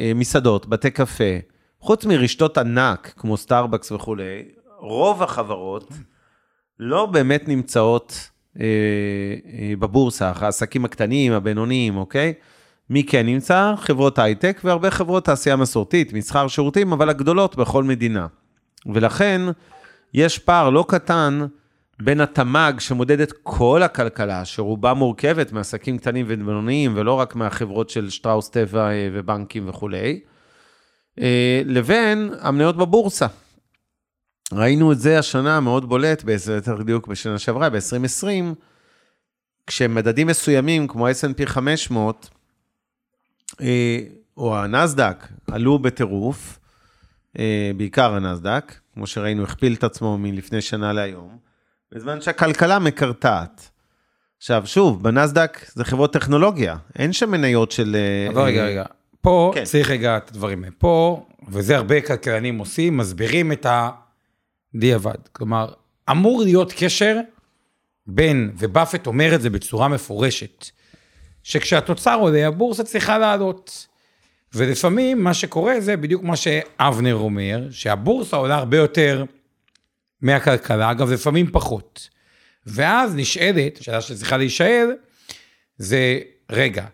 [0.00, 1.38] אה, מסעדות, בתי קפה,
[1.80, 4.42] חוץ מרשתות ענק כמו סטארבקס וכולי,
[4.78, 5.92] רוב החברות
[6.78, 8.30] לא באמת נמצאות
[9.78, 12.34] בבורסה, העסקים הקטנים, הבינוניים, אוקיי?
[12.90, 13.74] מי כן נמצא?
[13.76, 18.26] חברות הייטק והרבה חברות תעשייה מסורתית, מסחר שירותים, אבל הגדולות בכל מדינה.
[18.86, 19.42] ולכן
[20.14, 21.46] יש פער לא קטן
[22.00, 28.10] בין התמ"ג שמודד את כל הכלכלה, שרובה מורכבת מעסקים קטנים ובינוניים, ולא רק מהחברות של
[28.10, 30.20] שטראוס טבע אה, ובנקים וכולי,
[31.20, 33.26] אה, לבין המניות בבורסה.
[34.52, 38.54] ראינו את זה השנה מאוד בולט, יותר דיוק בשנה שעברה, ב-2020,
[39.66, 42.30] כשמדדים מסוימים, כמו ה-S&P 500,
[43.60, 43.98] אה,
[44.36, 46.58] או הנסדק, עלו בטירוף,
[47.76, 51.38] בעיקר הנסדק, כמו שראינו, הכפיל את עצמו מלפני שנה להיום,
[51.94, 53.70] בזמן שהכלכלה מקרטעת.
[54.38, 57.96] עכשיו, שוב, בנסדק זה חברות טכנולוגיה, אין שם מניות של...
[57.96, 58.84] אה, אבל רגע, אה, רגע.
[59.20, 59.64] פה כן.
[59.64, 60.74] צריך רגע את הדברים האלה.
[60.78, 63.66] פה, וזה הרבה כלכלנים עושים, מסבירים את
[64.74, 65.28] הדיעבד.
[65.32, 65.72] כלומר,
[66.10, 67.16] אמור להיות קשר
[68.06, 70.66] בין, ובאפט אומר את זה בצורה מפורשת,
[71.42, 73.86] שכשהתוצר עולה, הבורסה צריכה לעלות.
[74.54, 79.24] ולפעמים מה שקורה זה בדיוק מה שאבנר אומר, שהבורסה עולה הרבה יותר
[80.22, 82.08] מהכלכלה, אגב, לפעמים פחות.
[82.66, 84.90] ואז נשאלת, שאלה שצריכה להישאל,
[85.78, 86.18] זה,
[86.50, 86.86] רגע,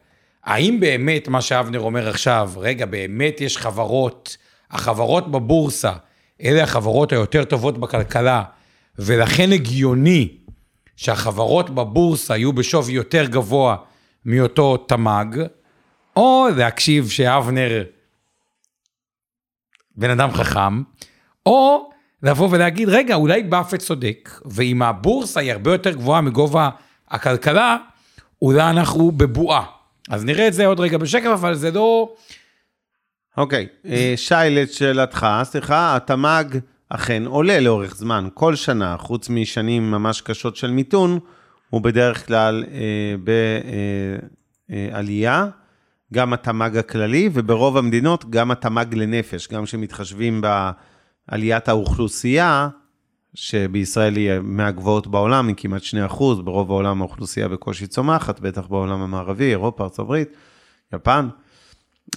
[0.44, 4.36] האם באמת מה שאבנר אומר עכשיו, רגע, באמת יש חברות,
[4.70, 5.92] החברות בבורסה,
[6.42, 8.42] אלה החברות היותר טובות בכלכלה,
[8.98, 10.36] ולכן הגיוני
[10.96, 13.76] שהחברות בבורסה יהיו בשווי יותר גבוה
[14.24, 15.36] מאותו תמ"ג,
[16.16, 17.84] או להקשיב שאבנר
[19.96, 20.82] בן אדם חכם,
[21.46, 21.91] או
[22.22, 26.70] לבוא ולהגיד, רגע, אולי באפט צודק, ואם הבורסה היא הרבה יותר גבוהה מגובה
[27.10, 27.76] הכלכלה,
[28.42, 29.64] אולי אנחנו בבועה.
[30.10, 32.14] אז נראה את זה עוד רגע בשקף, אבל זה לא...
[33.36, 36.44] אוקיי, אה, שי, לשאלתך, סליחה, התמ"ג
[36.88, 41.18] אכן עולה לאורך זמן, כל שנה, חוץ משנים ממש קשות של מיתון,
[41.70, 43.14] הוא בדרך כלל אה,
[44.68, 45.48] בעלייה, אה,
[46.12, 50.40] גם התמ"ג הכללי, וברוב המדינות גם התמ"ג לנפש, גם כשמתחשבים
[51.32, 52.68] בעליית האוכלוסייה,
[53.34, 59.50] שבישראל היא מהגבוהות בעולם, היא כמעט 2%, ברוב העולם האוכלוסייה בקושי צומחת, בטח בעולם המערבי,
[59.50, 60.22] אירופה, ארה"ב,
[60.94, 61.28] יפן.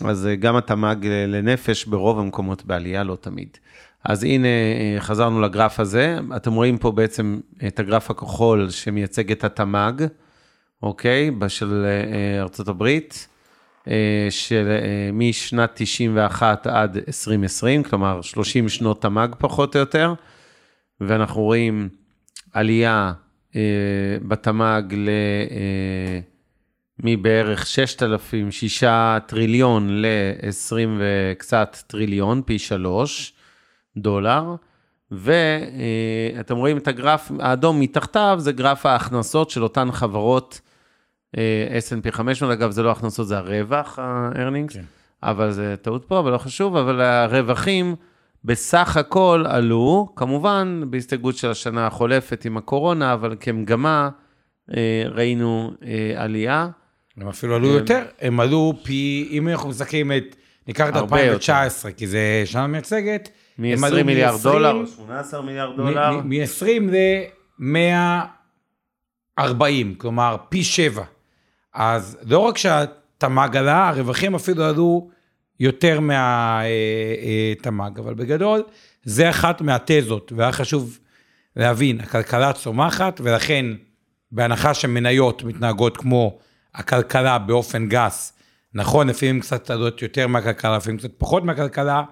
[0.01, 3.57] אז אה, גם התמ"ג לנפש ברוב המקומות בעלייה, לא תמיד.
[4.03, 6.19] אז הנה, אה, חזרנו לגרף הזה.
[6.35, 10.05] אתם רואים פה בעצם את הגרף הכחול שמייצג את התמ"ג,
[10.83, 11.31] אוקיי?
[11.47, 13.27] של אה, ארצות הברית,
[14.29, 14.67] של
[15.13, 20.13] משנת 91 עד 2020, כלומר 30 שנות תמ"ג פחות או יותר,
[21.01, 21.89] ואנחנו רואים
[22.53, 23.13] עלייה
[24.27, 25.09] בתמ"ג ל...
[27.03, 28.83] מבערך 6,000, 6
[29.27, 33.33] טריליון ל-20 וקצת טריליון, פי 3
[33.97, 34.55] דולר.
[35.11, 40.74] ואתם רואים את הגרף האדום מתחתיו, זה גרף ההכנסות של אותן חברות אה,
[41.33, 44.83] S&P 500, אגב, זה לא הכנסות, זה הרווח, ה-earnings, כן.
[45.23, 47.95] אבל זה טעות פה, אבל לא חשוב, אבל הרווחים
[48.45, 54.09] בסך הכל עלו, כמובן בהסתייגות של השנה החולפת עם הקורונה, אבל כמגמה
[54.75, 56.69] אה, ראינו אה, עלייה.
[57.17, 60.35] הם אפילו עלו יותר, הם עלו פי, אם אנחנו מסתכלים את,
[60.67, 66.21] ניקח את 2019, כי זה שנה מייצגת, מ-20 מיליארד דולר, 18 מיליארד דולר.
[66.23, 66.91] מ-20
[69.39, 69.43] ל-140,
[69.97, 71.03] כלומר פי 7.
[71.75, 75.09] אז לא רק שהתמ"ג עלה, הרווחים אפילו עלו
[75.59, 78.63] יותר מהתמ"ג, אבל בגדול,
[79.03, 80.99] זה אחת מהתזות, והיה חשוב
[81.55, 83.65] להבין, הכלכלה צומחת, ולכן
[84.31, 86.39] בהנחה שמניות מתנהגות כמו
[86.75, 88.33] הכלכלה באופן גס,
[88.73, 92.03] נכון, לפעמים קצת עלות יותר מהכלכלה, לפעמים קצת פחות מהכלכלה,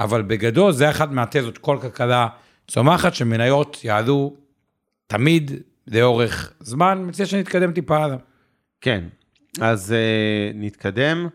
[0.00, 2.28] אבל בגדול זה אחת מהתזות, כל כלכלה
[2.68, 4.36] צומחת, שמניות יעלו
[5.06, 5.52] תמיד
[5.86, 8.16] לאורך זמן, מציע שנתקדם טיפה הלאה.
[8.80, 9.04] כן,
[9.60, 11.28] אז uh, נתקדם.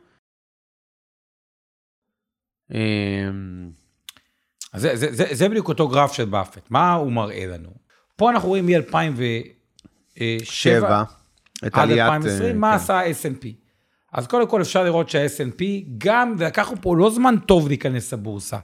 [2.72, 2.76] Um...
[4.74, 7.70] אז זה, זה, זה, זה בדיוק אותו גרף של באפט, מה הוא מראה לנו?
[8.16, 10.84] פה אנחנו רואים מ-2007,
[11.68, 12.76] את עד 2020, uh, מה כן.
[12.76, 13.48] עשה ה-S&P.
[14.14, 15.64] אז קודם כל אפשר לראות שה-S&P
[15.98, 18.58] גם, ולקחנו פה לא זמן טוב להיכנס לבורסה.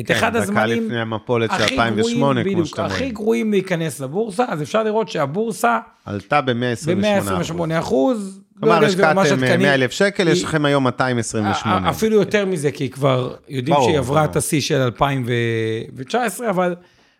[0.00, 2.86] את כן, אחד הזמנים לפני המפולת של 2008, כמו שאתה.
[2.86, 5.78] הכי גרועים להיכנס לבורסה, אז אפשר לראות שהבורסה...
[6.04, 6.54] עלתה ב-128
[6.86, 8.40] ב-128 אחוז.
[8.60, 11.90] כלומר, השקעתם 100 אלף שקל, יש לכם היום 228.
[11.90, 16.74] אפילו יותר מזה, כי כבר יודעים שהיא עברה את השיא של 2019, אבל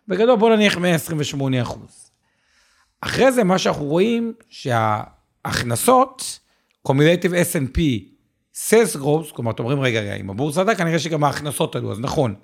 [0.07, 2.11] בגדול בוא נניח 128 אחוז.
[3.01, 6.39] אחרי זה, מה שאנחנו רואים, שההכנסות,
[6.81, 7.79] קומילטיב S&P,
[8.59, 11.99] סלס גרופס, כלומר, אתם אומרים, רגע, רגע, אם הבורסה עלתה, כנראה שגם ההכנסות עלו, אז
[11.99, 12.35] נכון.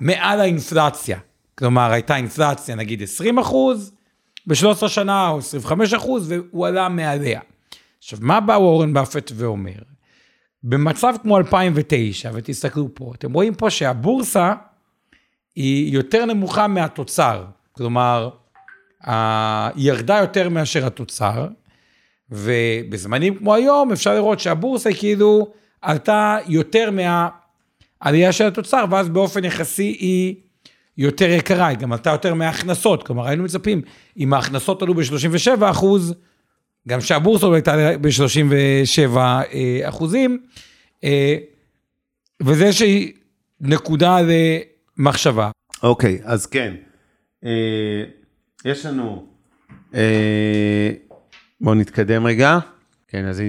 [0.00, 1.18] מעל האינפלציה.
[1.58, 3.92] כלומר, הייתה אינפלציה נגיד 20 אחוז,
[4.46, 7.40] ב-13 שנה או 25 אחוז, והוא עלה מעליה.
[7.98, 9.78] עכשיו, מה בא וורן באפט ואומר?
[10.64, 14.52] במצב כמו 2009, ותסתכלו פה, אתם רואים פה שהבורסה
[15.56, 17.44] היא יותר נמוכה מהתוצר.
[17.72, 18.30] כלומר,
[19.04, 19.12] היא
[19.76, 21.48] ירדה יותר מאשר התוצר,
[22.30, 25.52] ובזמנים כמו היום אפשר לראות שהבורסה היא כאילו
[25.82, 26.90] עלתה יותר
[28.02, 30.34] מהעלייה של התוצר, ואז באופן יחסי היא
[30.98, 33.82] יותר יקרה, היא גם עלתה יותר מההכנסות, כלומר היינו מצפים,
[34.18, 36.14] אם ההכנסות עלו ב-37 אחוז,
[36.88, 40.38] גם שהבורסה לא הייתה ב-37 אה, אחוזים,
[41.04, 41.36] אה,
[42.42, 43.12] וזה איזושהי
[43.60, 44.18] נקודה
[44.98, 45.50] למחשבה.
[45.82, 46.74] אוקיי, okay, אז כן,
[47.44, 48.04] אה,
[48.64, 49.26] יש לנו...
[51.60, 52.58] בואו נתקדם רגע.
[53.08, 53.42] כן, אז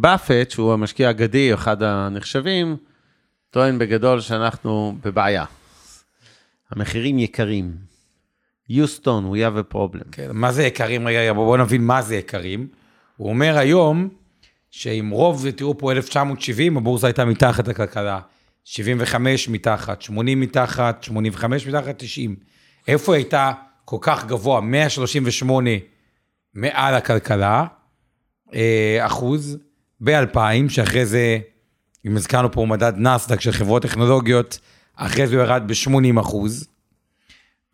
[0.00, 2.76] באפט, שהוא המשקיע האגדי, אחד הנחשבים,
[3.56, 5.44] טוען בגדול שאנחנו בבעיה.
[6.70, 7.76] המחירים יקרים.
[8.68, 10.04] יוסטון, we have a problem.
[10.12, 11.08] כן, מה זה יקרים?
[11.08, 12.68] רגע, רגע, בואו נבין מה זה יקרים.
[13.16, 14.08] הוא אומר היום,
[14.70, 18.20] שעם רוב, תראו פה 1970, הבורסה הייתה מתחת לכלכלה.
[18.64, 22.36] 75 מתחת, 80 מתחת, 85 מתחת, 90.
[22.88, 23.52] איפה היא הייתה
[23.84, 24.60] כל כך גבוה?
[24.60, 25.70] 138
[26.54, 27.64] מעל הכלכלה,
[28.54, 29.58] אה, אחוז,
[30.00, 31.38] ב-2000, שאחרי זה,
[32.06, 34.58] אם הזכרנו פה מדד נסדק של חברות טכנולוגיות,
[34.96, 36.68] אחרי זה הוא ירד ב-80 אחוז.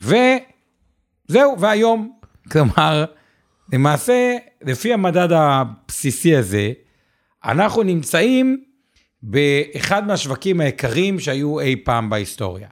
[0.00, 2.12] וזהו, והיום,
[2.50, 3.04] כלומר,
[3.72, 6.72] למעשה, לפי המדד הבסיסי הזה,
[7.44, 8.64] אנחנו נמצאים
[9.22, 12.68] באחד מהשווקים היקרים שהיו אי פעם בהיסטוריה.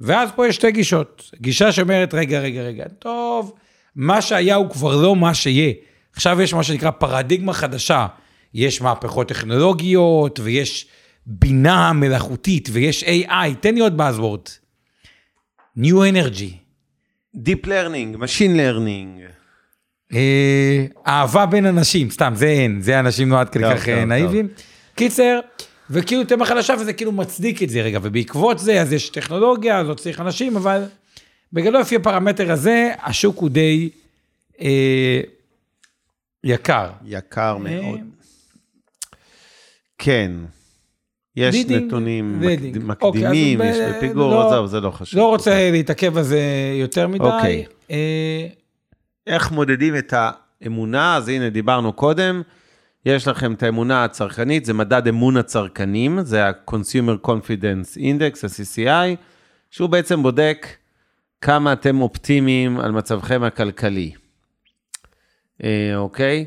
[0.00, 1.30] ואז פה יש שתי גישות.
[1.40, 3.52] גישה שאומרת, רגע, רגע, רגע, טוב,
[3.96, 5.72] מה שהיה הוא כבר לא מה שיהיה.
[6.12, 8.06] עכשיו יש מה שנקרא פרדיגמה חדשה.
[8.54, 10.86] יש מהפכות טכנולוגיות, ויש
[11.26, 14.50] בינה מלאכותית, ויש AI, תן לי עוד buzzword.
[15.78, 16.52] New Energy.
[17.36, 19.32] Deep Learning, Machine Learning.
[20.12, 24.48] אה, אהבה בין אנשים, סתם, זה אין, זה אנשים נועד כל טוב, כך אה, נאיבים.
[24.94, 25.40] קיצר,
[25.90, 29.88] וכאילו תמה חדשה וזה כאילו מצדיק את זה רגע, ובעקבות זה אז יש טכנולוגיה, אז
[29.88, 30.84] לא צריך אנשים, אבל
[31.52, 33.90] בגדול לפי הפרמטר הזה, השוק הוא די
[34.60, 35.20] אה,
[36.44, 36.90] יקר.
[37.04, 38.00] יקר אה, מאוד.
[39.98, 40.32] כן.
[41.36, 42.78] יש leading, נתונים leading.
[42.84, 45.20] מקד- אוקיי, מקדימים, ב- יש בפיגור, לא- זהו, זה לא חשוב.
[45.20, 46.40] לא רוצה להתעכב על זה
[46.80, 47.24] יותר מדי.
[47.24, 47.64] אוקיי.
[47.90, 48.46] אה,
[49.26, 51.16] איך מודדים את האמונה?
[51.16, 52.42] אז הנה, דיברנו קודם.
[53.06, 59.16] יש לכם את האמונה הצרכנית, זה מדד אמון הצרכנים, זה ה-Consumer Confidence Index, ה-CCI,
[59.70, 60.66] שהוא בעצם בודק
[61.40, 64.12] כמה אתם אופטימיים על מצבכם הכלכלי.
[65.64, 66.44] אה, אוקיי?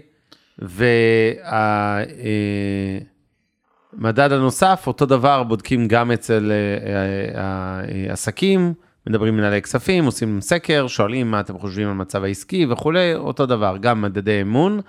[3.98, 8.74] והמדד הנוסף, אותו דבר, בודקים גם אצל אה, אה, העסקים,
[9.08, 13.46] מדברים עם מנהלי כספים, עושים סקר, שואלים מה אתם חושבים על מצב העסקי וכולי, אותו
[13.46, 14.82] דבר, גם מדדי אמון.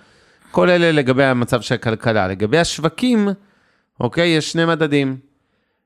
[0.51, 2.29] כל אלה לגבי המצב של הכלכלה.
[2.29, 3.29] לגבי השווקים,
[4.01, 5.17] אוקיי, יש שני מדדים.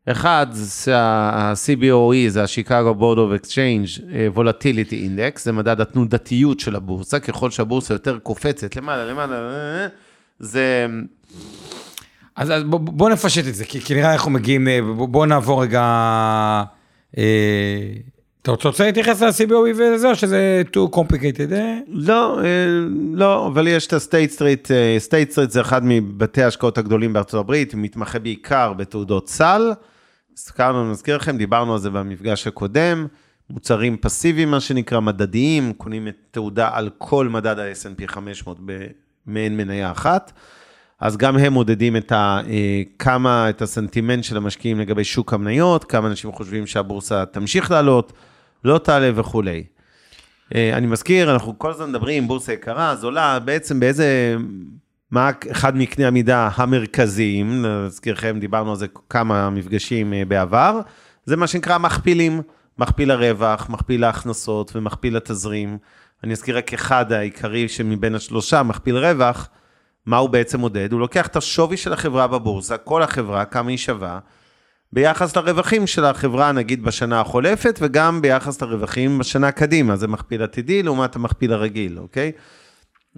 [0.07, 0.47] אחד
[0.93, 7.51] ה-CBOE, זה ה-Chicago Board of Exchange אה, Volatility Index, זה מדד התנודתיות של הבורסה, ככל
[7.51, 9.87] שהבורסה יותר קופצת למעלה, למעלה, אה,
[10.39, 10.87] זה...
[12.37, 15.27] אז, אז בוא, בוא נפשט את זה, כי, כי נראה אנחנו מגיעים, אה, בוא, בוא
[15.27, 15.83] נעבור רגע...
[17.19, 17.93] אה,
[18.43, 21.53] אתה רוצה- להתייחס ל-CBOE וזה, או שזה too complicated?
[21.53, 21.79] אה?
[21.89, 22.45] לא, אה,
[23.13, 27.41] לא, אבל יש את ה-State Street, אה, State Street זה אחד מבתי ההשקעות הגדולים בארצות
[27.41, 29.73] הברית, מתמחה בעיקר בתעודות סל.
[30.39, 33.07] הזכרנו, אני מזכיר לכם, דיברנו על זה במפגש הקודם,
[33.51, 38.59] מוצרים פסיביים, מה שנקרא, מדדיים, קונים את תעודה על כל מדד ה-S&P 500
[39.27, 40.33] במעין מניה אחת.
[41.01, 45.85] אז גם הם מודדים את ה, אה, כמה, את הסנטימנט של המשקיעים לגבי שוק המניות,
[45.85, 48.13] כמה אנשים חושבים שהבורסה תמשיך לעלות,
[48.65, 49.65] לא תעלה וכולי.
[50.55, 54.37] אה, אני מזכיר, אנחנו כל הזמן מדברים, בורסה יקרה, זולה, בעצם באיזה,
[55.11, 60.81] מה אחד מקני המידה המרכזיים, להזכירכם, דיברנו על זה כמה מפגשים אה, בעבר,
[61.25, 62.43] זה מה שנקרא מכפילים,
[62.79, 65.79] מכפיל הרווח, מכפיל ההכנסות ומכפיל התזרים.
[66.25, 69.49] אני אזכיר רק אחד העיקרי שמבין השלושה, מכפיל רווח,
[70.07, 70.93] מה הוא בעצם מודד?
[70.93, 74.19] הוא לוקח את השווי של החברה בבורסה, כל החברה, כמה היא שווה,
[74.93, 80.83] ביחס לרווחים של החברה, נגיד בשנה החולפת, וגם ביחס לרווחים בשנה קדימה, זה מכפיל עתידי
[80.83, 82.33] לעומת המכפיל הרגיל, אוקיי?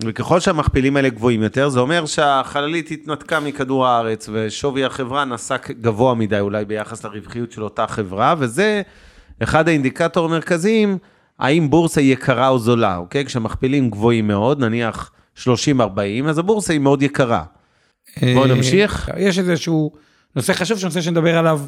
[0.05, 6.15] וככל שהמכפילים האלה גבוהים יותר, זה אומר שהחללית התנתקה מכדור הארץ, ושווי החברה נסק גבוה
[6.15, 8.83] מדי אולי ביחס לרווחיות של אותה חברה, וזה
[9.43, 10.99] אחד האינדיקטורים המרכזיים,
[11.39, 13.25] האם בורסה יקרה או זולה, אוקיי?
[13.25, 15.45] כשמכפילים גבוהים מאוד, נניח 30-40,
[16.29, 17.45] אז הבורסה היא מאוד יקרה.
[18.21, 19.09] בואו נמשיך.
[19.09, 19.93] אה, יש איזשהו
[20.37, 21.61] נושא חשוב, שנושא שנדבר עליו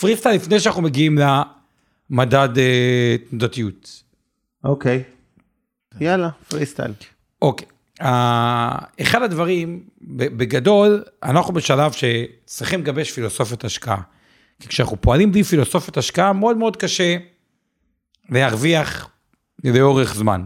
[0.00, 1.18] פרי סטייל לפני שאנחנו מגיעים
[2.10, 4.02] למדד אה, תנודתיות.
[4.64, 5.02] אוקיי.
[6.00, 6.92] יאללה, פרי סטייל.
[7.42, 7.66] אוקיי.
[8.02, 14.00] אה, אחד הדברים, בגדול, אנחנו בשלב שצריכים לגבש פילוסופיות השקעה.
[14.60, 17.16] כי כשאנחנו פועלים בלי פילוסופיות השקעה, מאוד מאוד קשה
[18.30, 19.08] להרוויח
[19.64, 20.42] לאורך זמן.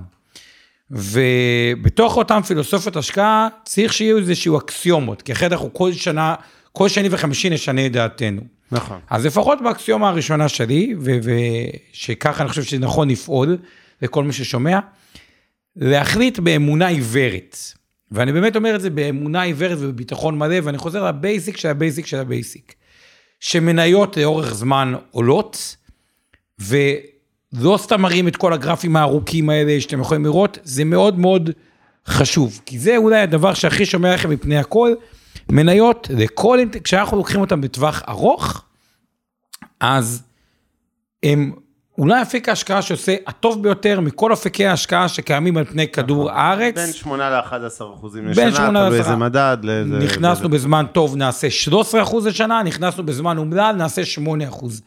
[0.92, 6.34] ובתוך אותן פילוסופיות השקעה, צריך שיהיו איזשהו אקסיומות, כי אחרת אנחנו כל שנה,
[6.72, 8.42] כל שני וחמישי נשנה את דעתנו.
[8.72, 8.98] נכון.
[9.10, 13.58] אז לפחות באקסיומה הראשונה שלי, ושככה אני חושב שנכון לפעול
[14.02, 14.78] לכל מי ששומע,
[15.76, 17.56] להחליט באמונה עיוורת.
[18.10, 21.74] ואני באמת אומר את זה באמונה עיוורת ובביטחון מלא, ואני חוזר ל basic של ה
[21.74, 22.74] basic של ה basic.
[23.40, 25.76] שמניות לאורך זמן עולות,
[27.52, 31.50] ולא סתם מראים את כל הגרפים הארוכים האלה שאתם יכולים לראות, זה מאוד מאוד
[32.06, 34.94] חשוב, כי זה אולי הדבר שהכי שומע לכם מפני הכל.
[35.48, 38.62] מניות, לכל, כשאנחנו לוקחים אותם בטווח ארוך,
[39.80, 40.22] אז
[41.22, 41.52] הם
[41.98, 46.74] אולי אפיק ההשקעה שעושה הטוב ביותר מכל אפיקי ההשקעה שקיימים על פני כדור הארץ.
[46.74, 47.54] בין 8 ל-11
[47.94, 49.56] אחוזים לשנה, 8 תלוי איזה מדד.
[49.62, 54.82] לאיזה- נכנסנו לאיזה- בזמן טוב נעשה 13% לשנה, נכנסנו בזמן אומלל נעשה 8%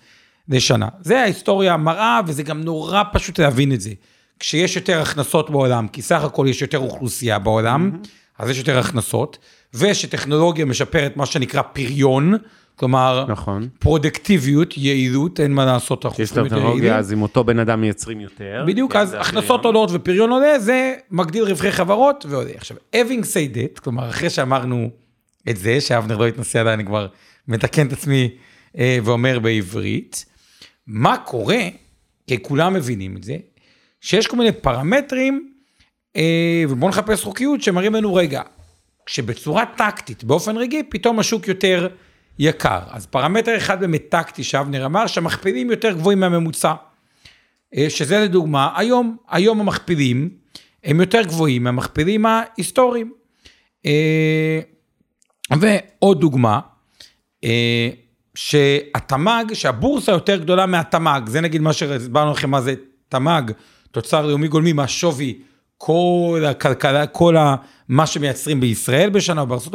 [0.49, 0.87] לשנה.
[1.01, 3.91] זה ההיסטוריה המראה וזה גם נורא פשוט להבין את זה.
[4.39, 7.91] כשיש יותר הכנסות בעולם, כי סך הכל יש יותר אוכלוסייה בעולם,
[8.39, 9.37] אז יש יותר הכנסות,
[9.73, 12.33] ושטכנולוגיה משפרת מה שנקרא פריון,
[12.75, 13.67] כלומר, נכון.
[13.79, 16.99] פרודקטיביות, יעילות, אין מה לעשות, אנחנו יש הופכים יותר טכנולוגיה, יעילים.
[16.99, 18.63] אז עם אותו בן אדם מייצרים יותר.
[18.67, 19.75] בדיוק, כן, אז הכנסות הפריון.
[19.75, 22.51] עולות ופריון עולה, זה מגדיל רווחי חברות ועולה.
[22.55, 24.89] עכשיו, having said it, כלומר, אחרי שאמרנו
[25.49, 27.07] את זה, שאבנר לא התנסה עדיין, אני כבר
[27.47, 28.29] מתקן את עצמי
[28.77, 30.25] אה, ואומר בעברית,
[30.88, 31.61] מה קורה,
[32.27, 33.38] כי כולם מבינים את זה,
[34.01, 35.51] שיש כל מיני פרמטרים,
[36.15, 38.41] אה, ובואו נחפש חוקיות שמראים לנו רגע,
[39.05, 41.88] כשבצורה טקטית, באופן רגעי, פתאום השוק יותר
[42.39, 42.79] יקר.
[42.89, 46.73] אז פרמטר אחד באמת טקטי שאבנר אמר, שהמכפילים יותר גבוהים מהממוצע.
[47.75, 50.29] אה, שזה לדוגמה, היום, היום המכפילים
[50.83, 53.13] הם יותר גבוהים מהמכפילים ההיסטוריים.
[53.86, 54.59] אה,
[55.59, 56.59] ועוד דוגמה,
[57.43, 57.89] אה,
[58.36, 62.73] שהתמ"ג, שהבורסה יותר גדולה מהתמ"ג, זה נגיד מה שהסברנו לכם מה זה
[63.09, 63.51] תמ"ג,
[63.91, 65.39] תוצר לאומי גולמי, מה שווי
[65.77, 67.36] כל הכלכלה, כל
[67.89, 69.73] מה שמייצרים בישראל בשנה או בארצות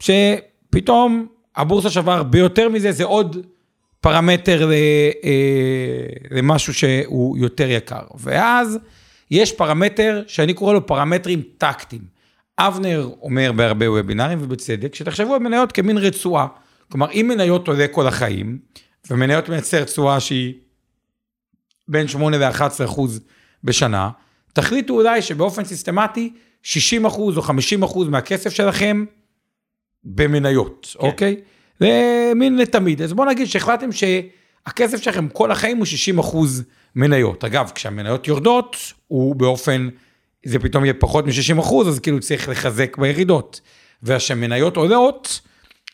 [0.00, 3.46] שפתאום הבורסה שווה הרבה יותר מזה, זה עוד
[4.00, 4.72] פרמטר ל,
[5.24, 8.02] אה, למשהו שהוא יותר יקר.
[8.14, 8.78] ואז
[9.30, 12.02] יש פרמטר שאני קורא לו פרמטרים טקטיים.
[12.58, 16.46] אבנר אומר בהרבה וובינארים ובצדק, שתחשבו על מניות כמין רצועה.
[16.92, 18.58] כלומר, אם מניות עולה כל החיים,
[19.10, 20.54] ומניות מייצר תשואה שהיא
[21.88, 23.20] בין 8 ל-11 אחוז
[23.64, 24.10] בשנה,
[24.52, 26.32] תחליטו אולי שבאופן סיסטמטי
[26.62, 29.04] 60 אחוז או 50 אחוז מהכסף שלכם
[30.04, 31.06] במניות, כן.
[31.06, 31.36] אוקיי?
[31.80, 33.02] זה מין לתמיד.
[33.02, 36.64] אז בואו נגיד שהחלטתם שהכסף שלכם כל החיים הוא 60 אחוז
[36.96, 37.44] מניות.
[37.44, 38.76] אגב, כשהמניות יורדות,
[39.08, 39.88] הוא באופן,
[40.44, 43.60] זה פתאום יהיה פחות מ-60 אחוז, אז כאילו צריך לחזק בירידות.
[44.02, 45.40] וכשהמניות עולות,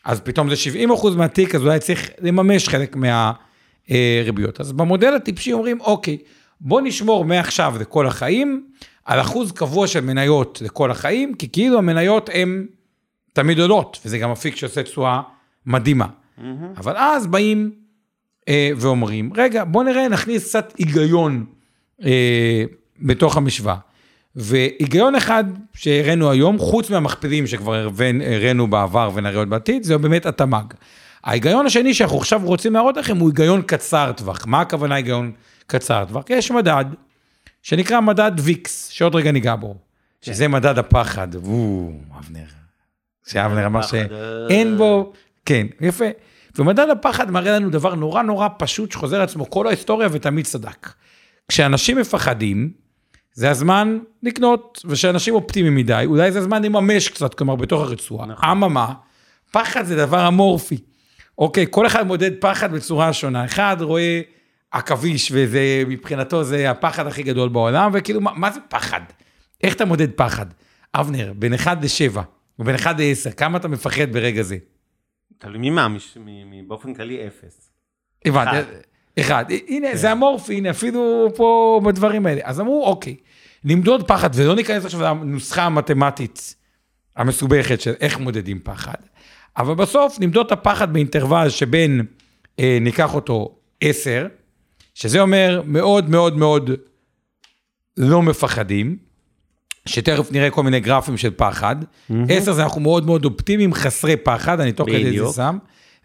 [0.03, 4.59] אז פתאום זה 70 אחוז מהתיק, אז אולי צריך לממש חלק מהריביות.
[4.59, 6.17] אז במודל הטיפשי אומרים, אוקיי,
[6.61, 8.67] בוא נשמור מעכשיו לכל החיים,
[9.05, 12.65] על אחוז קבוע של מניות לכל החיים, כי כאילו המניות הן
[13.33, 15.21] תמיד עולות, וזה גם אפיק שעושה תשואה
[15.65, 16.07] מדהימה.
[16.77, 17.71] אבל אז באים
[18.47, 21.45] אה, ואומרים, רגע, בוא נראה, נכניס קצת היגיון
[22.03, 22.63] אה,
[22.99, 23.77] בתוך המשוואה.
[24.35, 27.87] והיגיון אחד שהראינו היום, חוץ מהמכפילים שכבר
[28.25, 30.73] הראינו בעבר ונראה עוד בעתיד, זה באמת התמ"ג.
[31.23, 34.45] ההיגיון השני שאנחנו עכשיו רוצים להראות לכם הוא היגיון קצר טווח.
[34.45, 35.31] מה הכוונה היגיון
[35.67, 36.23] קצר טווח?
[36.29, 36.85] יש מדד
[37.61, 39.75] שנקרא מדד ויקס, שעוד רגע ניגע בו,
[40.21, 41.27] שזה מדד הפחד.
[41.35, 42.45] וואו, אבנר.
[43.27, 45.13] שאבנר אמר שאין בו,
[45.45, 46.05] כן, יפה.
[46.57, 50.93] ומדד הפחד מראה לנו דבר נורא נורא פשוט שחוזר על עצמו כל ההיסטוריה ותמיד צדק.
[51.47, 52.71] כשאנשים מפחדים,
[53.33, 58.25] זה הזמן לקנות, וכשאנשים אופטימיים מדי, אולי זה הזמן לממש קצת, כלומר, בתוך הרצועה.
[58.25, 58.49] נכון.
[58.49, 58.93] אממה,
[59.51, 60.77] פחד זה דבר אמורפי.
[61.37, 63.45] אוקיי, כל אחד מודד פחד בצורה שונה.
[63.45, 64.21] אחד רואה
[64.71, 69.01] עכביש, וזה, מבחינתו זה הפחד הכי גדול בעולם, וכאילו, מה, מה זה פחד?
[69.63, 70.45] איך אתה מודד פחד?
[70.95, 72.17] אבנר, בין 1 ל-7,
[72.59, 74.57] או בין 1 ל-10, כמה אתה מפחד ברגע זה?
[75.37, 75.87] תלוי ממה,
[76.67, 77.71] באופן כללי אפס.
[78.25, 78.57] הבנתי.
[79.19, 79.45] אחד.
[79.67, 79.97] הנה, כן.
[79.97, 82.41] זה אמורפי, הנה, אפילו פה בדברים האלה.
[82.43, 83.15] אז אמרו, אוקיי,
[83.63, 86.55] נמדוד פחד, ולא ניכנס עכשיו לנוסחה המתמטית
[87.15, 88.95] המסובכת של איך מודדים פחד,
[89.57, 92.05] אבל בסוף נמדוד את הפחד באינטרוול שבין,
[92.59, 94.27] אה, ניקח אותו 10,
[94.95, 96.69] שזה אומר מאוד מאוד מאוד
[97.97, 98.97] לא מפחדים,
[99.85, 101.75] שתכף נראה כל מיני גרפים של פחד.
[102.29, 105.25] 10 זה אנחנו מאוד מאוד אופטימיים, חסרי פחד, אני תוך כדי זה.
[105.35, 105.57] שם,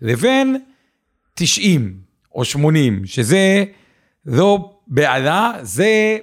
[0.03, 0.57] לבין
[1.35, 2.08] 90
[2.39, 3.64] או 80, שזה
[4.26, 6.18] לא בעלה, זה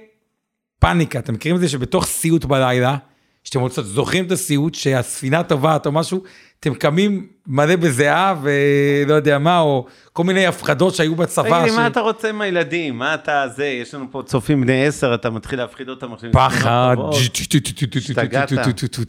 [0.78, 1.18] פאניקה.
[1.18, 2.96] אתם מכירים את זה שבתוך סיוט בלילה,
[3.44, 6.22] שאתם רוצים, זוכרים את הסיוט, שהספינה טובעת או משהו,
[6.60, 11.42] אתם קמים מלא בזיעה ולא יודע מה, או כל מיני הפחדות שהיו בצבא.
[11.42, 12.98] תגיד לי, ש- מה אתה רוצה עם הילדים?
[12.98, 13.66] מה אתה זה?
[13.66, 16.96] יש לנו פה צופים בני עשר, אתה מתחיל להפחיד אותם פחד.
[17.96, 18.52] השתגעת.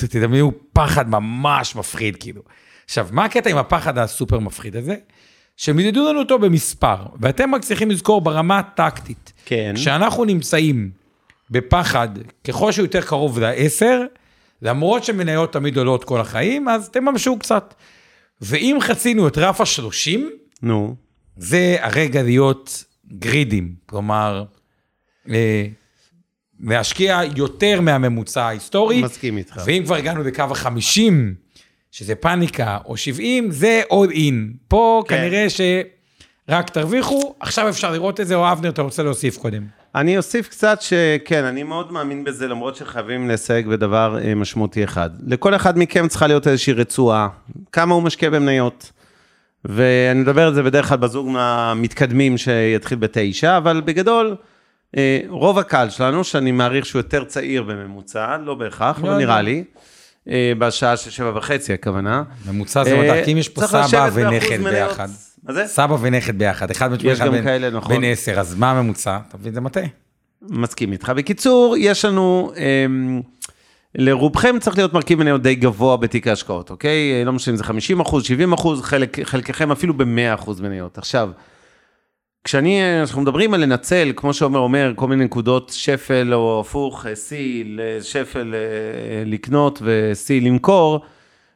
[0.09, 2.41] תדמיינו פחד ממש מפחיד כאילו.
[2.85, 4.95] עכשיו, מה הקטע עם הפחד הסופר מפחיד הזה?
[5.57, 9.33] שהם ידדו לנו אותו במספר, ואתם רק צריכים לזכור ברמה הטקטית.
[9.45, 9.73] כן.
[9.75, 10.89] כשאנחנו נמצאים
[11.49, 12.09] בפחד,
[12.43, 14.01] ככל שהוא יותר קרוב לעשר,
[14.61, 17.73] למרות שמניות תמיד עולות כל החיים, אז תממשו קצת.
[18.41, 20.31] ואם חצינו את רף השלושים,
[20.61, 20.95] נו.
[21.37, 22.83] זה הרגע להיות
[23.13, 24.43] גרידים, כלומר,
[25.29, 25.67] אה,
[26.59, 29.01] להשקיע יותר מהממוצע ההיסטורי.
[29.01, 29.61] מסכים איתך.
[29.65, 31.11] ואם כבר הגענו לקו ה-50,
[31.91, 34.57] שזה פאניקה, או 70, זה all in.
[34.67, 35.17] פה כן.
[35.17, 39.63] כנראה שרק תרוויחו, עכשיו אפשר לראות את זה, או אבנר, אתה רוצה להוסיף קודם.
[39.95, 45.09] אני אוסיף קצת שכן, אני מאוד מאמין בזה, למרות שחייבים לסייג בדבר אה, משמעותי אחד.
[45.27, 47.27] לכל אחד מכם צריכה להיות איזושהי רצועה,
[47.71, 48.91] כמה הוא משקיע במניות.
[49.65, 54.35] ואני מדבר על זה בדרך כלל בזוג המתקדמים שיתחיל בתשע, אבל בגדול,
[54.97, 59.33] אה, רוב הקהל שלנו, שאני מעריך שהוא יותר צעיר בממוצע, לא בהכרח, לא אבל נראה
[59.33, 59.41] יודע.
[59.41, 59.81] לי, אה,
[60.59, 62.23] בשעה של שבע וחצי הכוונה.
[62.47, 64.63] ממוצע זה אה, מדע, כי אם יש פה סבא ונכד.
[64.63, 65.07] ביחד.
[65.43, 65.67] מה זה?
[65.67, 68.03] סבא ונכד ביחד, אחד בן שמונה, יש אחד גם בן- כאלה, נכון.
[68.03, 69.17] עשר, אז מה הממוצע?
[69.30, 69.84] אתה מבין, זה מטעה.
[70.41, 71.11] מסכים איתך.
[71.15, 73.21] בקיצור, יש לנו, אמ,
[73.95, 77.25] לרובכם צריך להיות מרכיב מניות די גבוה בתיק ההשקעות, אוקיי?
[77.25, 80.97] לא משנה אם זה 50 אחוז, 70 אחוז, חלק, חלקכם אפילו ב-100 אחוז מניות.
[80.97, 81.30] עכשיו,
[82.47, 87.15] כשאני, אנחנו מדברים על לנצל, כמו שעומר אומר, כל מיני נקודות שפל או הפוך, אה,
[87.15, 87.63] שיא,
[88.01, 91.01] שפל אה, לקנות ושיא למכור,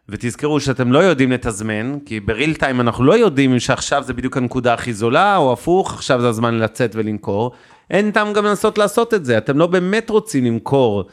[0.09, 4.73] ותזכרו שאתם לא יודעים לתזמן, כי בריל טיים אנחנו לא יודעים שעכשיו זה בדיוק הנקודה
[4.73, 7.51] הכי זולה, או הפוך, עכשיו זה הזמן לצאת ולמכור.
[7.89, 11.03] אין טעם גם לנסות לעשות את זה, אתם לא באמת רוצים למכור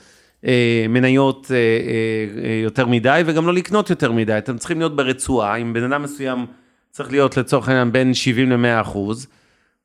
[0.46, 4.96] אה, מניות אה, אה, אה, יותר מדי, וגם לא לקנות יותר מדי, אתם צריכים להיות
[4.96, 6.46] ברצועה, אם בן אדם מסוים
[6.90, 9.26] צריך להיות לצורך העניין בין 70 ל-100 אחוז,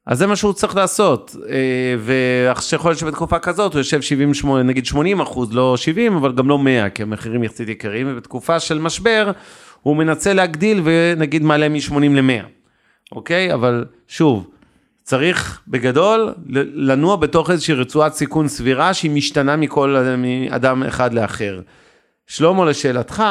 [0.05, 4.67] אז זה מה שהוא צריך לעשות, אה, ויכול להיות שבתקופה כזאת הוא יושב 70, 80,
[4.67, 8.79] נגיד 80 אחוז, לא 70, אבל גם לא 100, כי המחירים יחסית יקרים, ובתקופה של
[8.79, 9.31] משבר
[9.81, 12.45] הוא מנסה להגדיל ונגיד מעלה מ-80 ל-100,
[13.11, 13.53] אוקיי?
[13.53, 14.47] אבל שוב,
[15.03, 16.33] צריך בגדול
[16.73, 19.95] לנוע בתוך איזושהי רצועת סיכון סבירה שהיא משתנה מכל
[20.49, 21.61] אדם אחד לאחר.
[22.27, 23.23] שלמה, לשאלתך,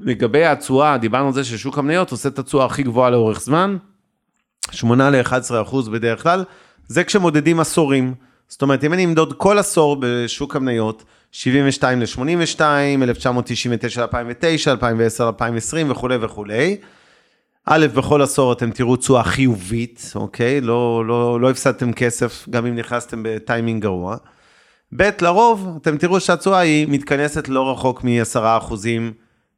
[0.00, 3.76] לגבי התשואה, דיברנו על זה ששוק המניות עושה את התשואה הכי גבוהה לאורך זמן,
[4.70, 6.44] 8 ל-11 אחוז בדרך כלל,
[6.88, 8.14] זה כשמודדים עשורים.
[8.48, 12.60] זאת אומרת, אם אני אמדוד כל עשור בשוק המניות, 72 ל-82,
[13.02, 16.76] 1999 ל-2009, 2010 ל-2020 וכולי וכולי.
[17.66, 20.60] א', בכל עשור אתם תראו תשואה חיובית, אוקיי?
[20.60, 24.16] לא, לא, לא הפסדתם כסף, גם אם נכנסתם בטיימינג גרוע.
[24.96, 29.12] ב', לרוב, אתם תראו שהתשואה היא מתכנסת לא רחוק מ-10 אחוזים.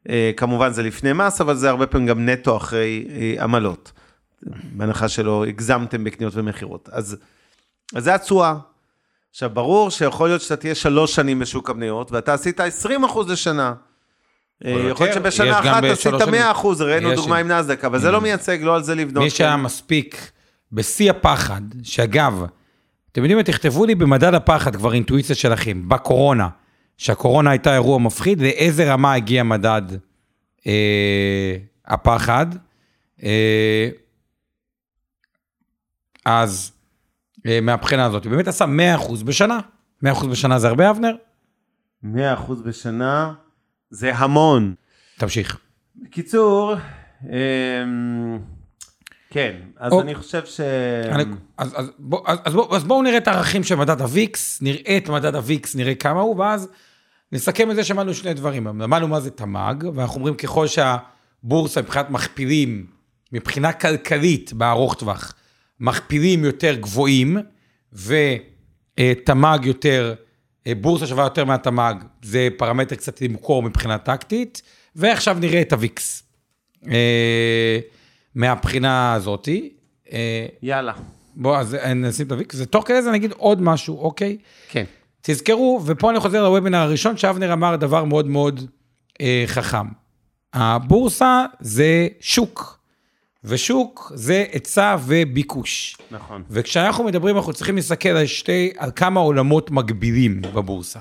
[0.08, 3.92] אה, כמובן זה לפני מס, אבל זה הרבה פעמים גם נטו אחרי אה, עמלות.
[4.72, 6.88] בהנחה שלא הגזמתם בקניות ומכירות.
[6.92, 7.16] אז,
[7.94, 8.54] אז זה התשואה.
[9.30, 13.74] עכשיו, ברור שיכול להיות שאתה תהיה שלוש שנים בשוק המניות, ואתה עשית 20 אחוז לשנה.
[14.64, 15.18] אה, יכול להיות.
[15.18, 16.30] שבשנה אחת בשלוש עשית שנים.
[16.30, 17.14] 100 אחוז, ראינו.
[17.14, 19.24] דוגמה עם נאסדק, אבל זה לא מייצג, לא על זה לבנות.
[19.24, 20.30] מי שהיה מספיק
[20.72, 22.44] בשיא הפחד, שאגב,
[23.12, 26.48] אתם יודעים מה, תכתבו לי במדד הפחד כבר אינטואיציה שלכם, בקורונה,
[26.98, 29.82] שהקורונה הייתה אירוע מפחיד, לאיזה רמה הגיע מדד
[30.66, 31.56] אה,
[31.86, 32.46] הפחד.
[33.22, 33.88] אה,
[36.26, 36.72] אז
[37.46, 38.64] אה, מהבחינה הזאת, באמת עשה
[38.98, 39.58] 100% בשנה.
[40.04, 41.14] 100% בשנה זה הרבה, אבנר?
[42.02, 43.32] 100 אחוז בשנה,
[43.90, 44.74] זה המון.
[45.18, 45.58] תמשיך.
[45.96, 46.74] בקיצור,
[47.24, 48.38] אמ,
[49.30, 50.60] כן, אז או- אני חושב ש...
[51.10, 51.24] אני-
[51.58, 54.96] אז, אז, בוא, אז, אז, בוא, אז בואו נראה את הערכים של מדד הוויקס, נראה
[54.96, 56.68] את מדד הוויקס, נראה כמה הוא, ואז
[57.32, 58.66] נסכם את זה שמענו שני דברים.
[58.66, 62.86] למדנו מה זה תמ"ג, ואנחנו אומרים ככל שהבורסה מבחינת מכפילים,
[63.32, 65.32] מבחינה כלכלית בארוך טווח,
[65.80, 67.36] מכפילים יותר גבוהים,
[67.92, 70.14] ותמ"ג יותר,
[70.66, 74.62] אה, בורסה שווה יותר מהתמ"ג, זה פרמטר קצת למכור מבחינה טקטית,
[74.96, 76.22] ועכשיו נראה את הוויקס.
[76.90, 77.78] אה,
[78.34, 79.72] מהבחינה הזאתי.
[80.12, 80.92] אה, יאללה.
[81.36, 84.38] בוא, אז נשים את הוויקס, ותוך כדי זה נגיד עוד משהו, אוקיי?
[84.68, 84.84] כן.
[85.22, 88.70] תזכרו, ופה אני חוזר לוובינר הראשון, שאבנר אמר דבר מאוד מאוד
[89.20, 89.86] אה, חכם.
[90.52, 92.75] הבורסה זה שוק,
[93.46, 95.96] ושוק זה היצע וביקוש.
[96.10, 96.42] נכון.
[96.50, 100.98] וכשאנחנו מדברים, אנחנו צריכים להסתכל על שתי, על כמה עולמות מקבילים בבורסה.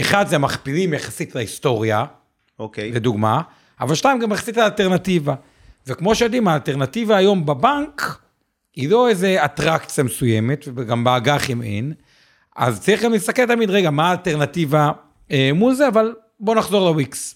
[0.00, 2.04] אחד זה המכפילים יחסית להיסטוריה,
[2.58, 2.92] אוקיי.
[2.92, 3.42] לדוגמה,
[3.80, 5.34] אבל שתיים, גם יחסית לאלטרנטיבה.
[5.86, 8.18] וכמו שיודעים, האלטרנטיבה היום בבנק,
[8.76, 11.92] היא לא איזה אטרקציה מסוימת, וגם באג"חים אין,
[12.56, 14.90] אז צריך גם להסתכל תמיד, רגע, מה האלטרנטיבה
[15.30, 17.34] אה, מול זה, אבל בואו נחזור לוויקס.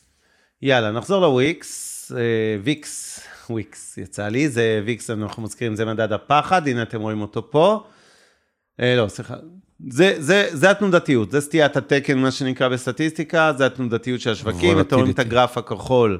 [0.63, 1.97] יאללה, נחזור לוויקס.
[2.13, 2.21] אה,
[2.63, 3.16] ויקס,
[3.51, 7.85] וויקס יצא לי, זה ויקס, אנחנו מזכירים, זה מדד הפחד, הנה אתם רואים אותו פה.
[8.81, 9.35] אה, לא, סליחה.
[9.91, 14.97] זה, זה, זה התנודתיות, זה סטיית התקן, מה שנקרא בסטטיסטיקה, זה התנודתיות של השווקים, אתם
[14.97, 15.19] רואים את.
[15.19, 16.19] הגרף הכחול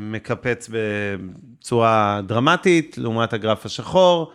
[0.00, 4.32] מקפץ בצורה דרמטית, לעומת הגרף השחור.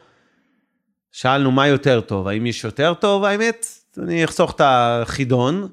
[1.11, 3.23] שאלנו מה יותר טוב, האם יש יותר טוב?
[3.23, 3.65] האמת,
[3.97, 5.67] אני אחסוך את החידון.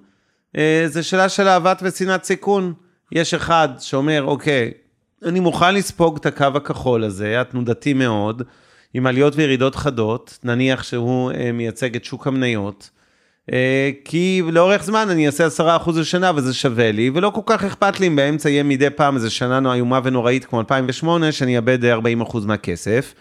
[0.56, 2.72] אה, זה שאלה של אהבת ושנאת סיכון.
[3.12, 4.72] יש אחד שאומר, אוקיי,
[5.22, 8.42] אני מוכן לספוג את הקו הכחול הזה, התנודתי מאוד,
[8.94, 12.90] עם עליות וירידות חדות, נניח שהוא אה, מייצג את שוק המניות,
[13.52, 18.00] אה, כי לאורך זמן אני אעשה 10% לשנה וזה שווה לי, ולא כל כך אכפת
[18.00, 22.38] לי אם באמצע יהיה מדי פעם איזה שנה איומה ונוראית כמו 2008, שאני אאבד 40%
[22.46, 23.14] מהכסף.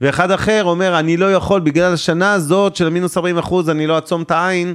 [0.00, 3.96] ואחד אחר אומר, אני לא יכול, בגלל השנה הזאת של המינוס 40 אחוז, אני לא
[3.96, 4.74] אעצום את העין, אה,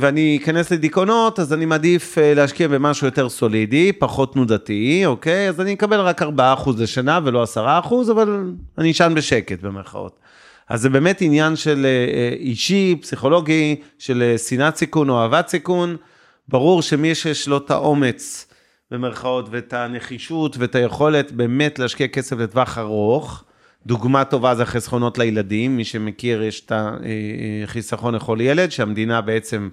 [0.00, 5.48] ואני אכנס לדיכאונות, אז אני מעדיף אה, להשקיע במשהו יותר סולידי, פחות תנודתי, אוקיי?
[5.48, 10.18] אז אני אקבל רק 4 אחוז לשנה ולא 10 אחוז, אבל אני אשן בשקט במרכאות.
[10.68, 15.96] אז זה באמת עניין של אה, אישי, פסיכולוגי, של שנאת סיכון או אהבת סיכון.
[16.48, 18.46] ברור שמי שיש לו את האומץ,
[18.90, 23.44] במרכאות, ואת הנחישות ואת היכולת באמת להשקיע כסף לטווח ארוך,
[23.86, 26.72] דוגמה טובה זה החסכונות לילדים, מי שמכיר, יש את
[27.64, 29.68] החיסכון לכל ילד, שהמדינה בעצם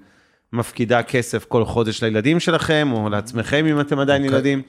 [0.53, 4.35] מפקידה כסף כל חודש לילדים שלכם, או לעצמכם אם אתם עדיין אוקיי.
[4.35, 4.61] ילדים,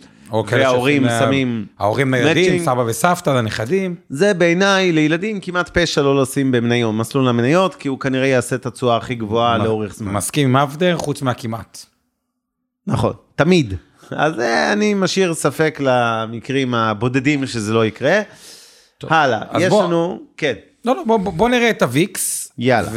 [0.47, 2.65] כאלה וההורים שעושים, שמים ההורים matching.
[2.65, 3.95] סבא וסבתא לנכדים.
[4.09, 8.67] זה בעיניי, לילדים כמעט פשע לא לשים במניות, מסלול המניות, כי הוא כנראה יעשה את
[8.67, 10.13] התשואה הכי גבוהה לאורך זמן.
[10.13, 11.79] מסכים עם אבדר, חוץ מהכמעט.
[12.87, 13.75] נכון, תמיד.
[14.11, 18.21] אז אה, אני משאיר ספק למקרים הבודדים שזה לא יקרה.
[19.09, 22.53] הלאה, אז יש בוא- לנו, כן, לא, לא, בוא, בוא- נראה את הוויקס.
[22.59, 22.91] יאללה.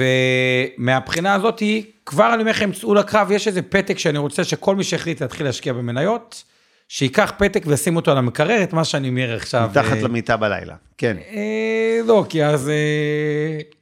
[0.78, 1.64] ומהבחינה הזאת,
[2.06, 5.46] כבר אני אומר לכם, צאו לקרב, יש איזה פתק שאני רוצה שכל מי שהחליט להתחיל
[5.46, 6.44] להשקיע במניות,
[6.88, 9.68] שייקח פתק וישים אותו על המקרר, את מה שאני אומר עכשיו.
[9.72, 11.18] מתחת אה, למיטה בלילה, כן.
[11.32, 12.74] אה, לא, כי אז, אה,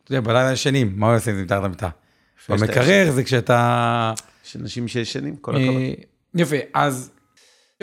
[0.03, 1.89] אתה יודע, בלילה ישנים, מה עושים עם זה מתחת למיטה?
[2.49, 4.13] במקרר זה כשאתה...
[4.47, 5.81] יש אנשים שישנים, כל הכבוד.
[5.81, 5.91] אה,
[6.35, 7.11] יפה, אז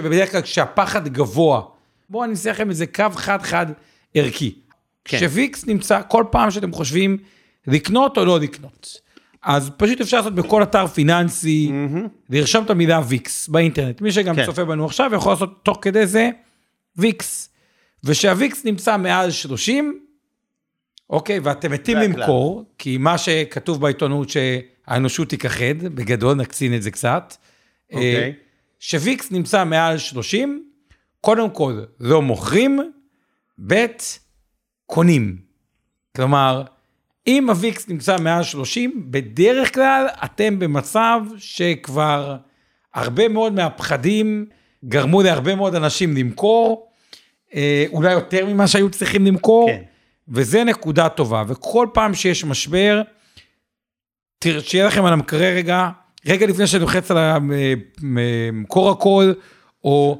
[0.01, 1.63] בדרך כלל כשהפחד גבוה,
[2.11, 3.67] בואו אני אעשה לכם איזה קו חד-חד
[4.15, 4.55] ערכי.
[5.05, 5.17] כן.
[5.17, 7.19] כשוויקס נמצא, כל פעם שאתם חושבים
[7.67, 9.01] לקנות או לא לקנות.
[9.43, 11.73] אז פשוט אפשר לעשות בכל אתר פיננסי,
[12.31, 14.01] לרשום את המילה ויקס באינטרנט.
[14.01, 14.47] מי שגם כן.
[14.47, 16.31] צופה בנו עכשיו יכול לעשות תוך כדי זה
[16.97, 17.51] ויקס.
[18.05, 20.01] ושהוויקס נמצא מעל 30,
[21.11, 21.97] אוקיי, ואתם מתים.
[21.97, 27.35] למכור, כי מה שכתוב בעיתונות שהאנושות תיכחד, בגדול נקצין את זה קצת.
[27.93, 28.17] אוקיי.
[28.17, 28.31] אה,
[28.81, 30.65] שוויקס נמצא מעל 30,
[31.21, 32.81] קודם כל לא מוכרים,
[33.67, 33.87] ב'
[34.87, 35.37] קונים.
[36.17, 36.63] כלומר,
[37.27, 42.37] אם הוויקס נמצא מעל 30, בדרך כלל אתם במצב שכבר
[42.95, 44.47] הרבה מאוד מהפחדים
[44.85, 46.89] גרמו להרבה מאוד אנשים למכור,
[47.55, 49.83] אה, אולי יותר ממה שהיו צריכים למכור, כן.
[50.29, 51.45] וזה נקודה טובה.
[51.47, 53.03] וכל פעם שיש משבר,
[54.61, 55.89] שיהיה לכם על המקרר רגע,
[56.27, 59.33] רגע לפני שאני לוחץ על המקור הכל,
[59.85, 60.19] או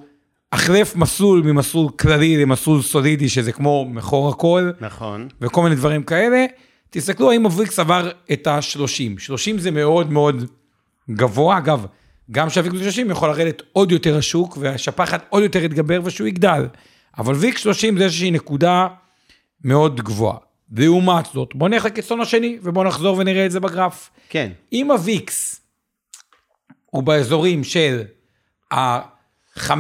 [0.57, 5.29] החלף מסלול ממסלול כללי למסלול סולידי, שזה כמו מקור הכל, נכון.
[5.41, 6.45] וכל מיני דברים כאלה,
[6.91, 9.19] תסתכלו האם הוויקס עבר את ה-30.
[9.19, 10.45] 30 זה מאוד מאוד
[11.11, 11.87] גבוה, אגב,
[12.31, 16.67] גם שהוויקס 30 יכול לרדת עוד יותר השוק, והשפחת עוד יותר יתגבר ושהוא יגדל.
[17.19, 18.89] אבל ויקס 30 זה איזושהי נקודה
[19.65, 20.39] מאוד גבוהה.
[20.77, 24.11] לעומת זאת, בואו נלך לקיצון השני, ובואו נחזור ונראה את זה בגרף.
[24.29, 24.51] כן.
[24.73, 25.61] אם הוויקס
[26.91, 28.03] הוא באזורים של
[29.57, 29.73] ה-15,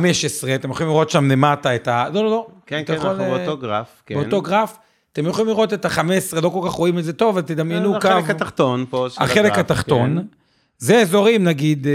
[0.55, 2.09] אתם יכולים לראות שם למטה את ה...
[2.13, 2.47] לא, לא, לא.
[2.67, 4.03] כן, כן, יכול, אנחנו אה, באותו גרף.
[4.07, 4.15] כן.
[4.15, 4.77] באותו גרף,
[5.13, 6.01] אתם יכולים לראות את ה-15,
[6.43, 8.09] לא כל כך רואים את זה טוב, אבל תדמיינו קו.
[8.09, 10.19] החלק התחתון פה של החלק הגרף, התחתון.
[10.19, 10.25] כן.
[10.79, 11.93] זה אזורים, נגיד, אה,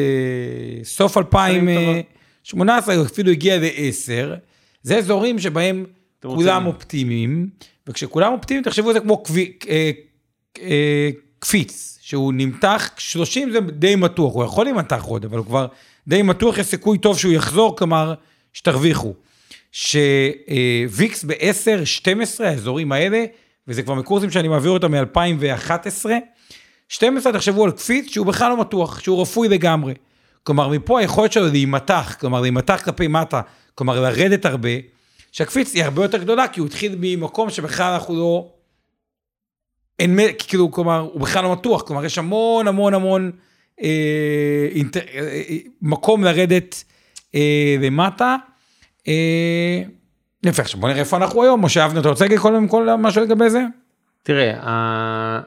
[0.84, 4.36] סוף 2018, הוא אפילו הגיע ל-10.
[4.84, 5.86] זה אזורים שבהם
[6.22, 7.50] כולם רוצים- אופטימיים,
[7.88, 9.24] וכשכולם אופטימיים, תחשבו על זה כמו
[9.70, 9.92] אה,
[10.62, 11.10] אה,
[11.40, 15.68] קפיץ, שהוא נמתח, 30 זה די מתוח, הוא יכול להימתח עוד, אבל הוא כבר
[16.08, 18.14] די מתוח, יש סיכוי טוב שהוא יחזור, כלומר,
[18.54, 19.14] שתרוויחו.
[19.72, 23.26] שוויקס ב-10, 12, האזורים האלה,
[23.68, 26.06] וזה כבר מקורסים שאני מעביר אותם מ-2011,
[26.90, 29.94] 12, תחשבו על קפיץ שהוא בכלל לא מתוח, שהוא רפוי לגמרי.
[30.44, 33.42] כלומר, מפה היכולת שלו להימתח, כלומר, להימתח כלפי מטה,
[33.76, 34.70] כלומר, לרדת הרבה,
[35.32, 38.54] שהקפיץ היא הרבה יותר גדולה, כי הוא התחיל ממקום שבכלל אנחנו לא...
[40.00, 43.32] אין, מ- כאילו, כלומר, הוא בכלל לא מתוח, כלומר, יש המון המון המון
[43.84, 46.84] אה, אינטר, אה, אה, מקום לרדת
[47.36, 48.36] אה, למטה.
[49.08, 49.82] אה,
[50.44, 53.22] יפה, עכשיו בוא נראה איפה אנחנו היום, משה אבנר, אתה רוצה להגיד קודם כל משהו
[53.22, 53.64] לגבי זה?
[54.24, 55.40] תראה,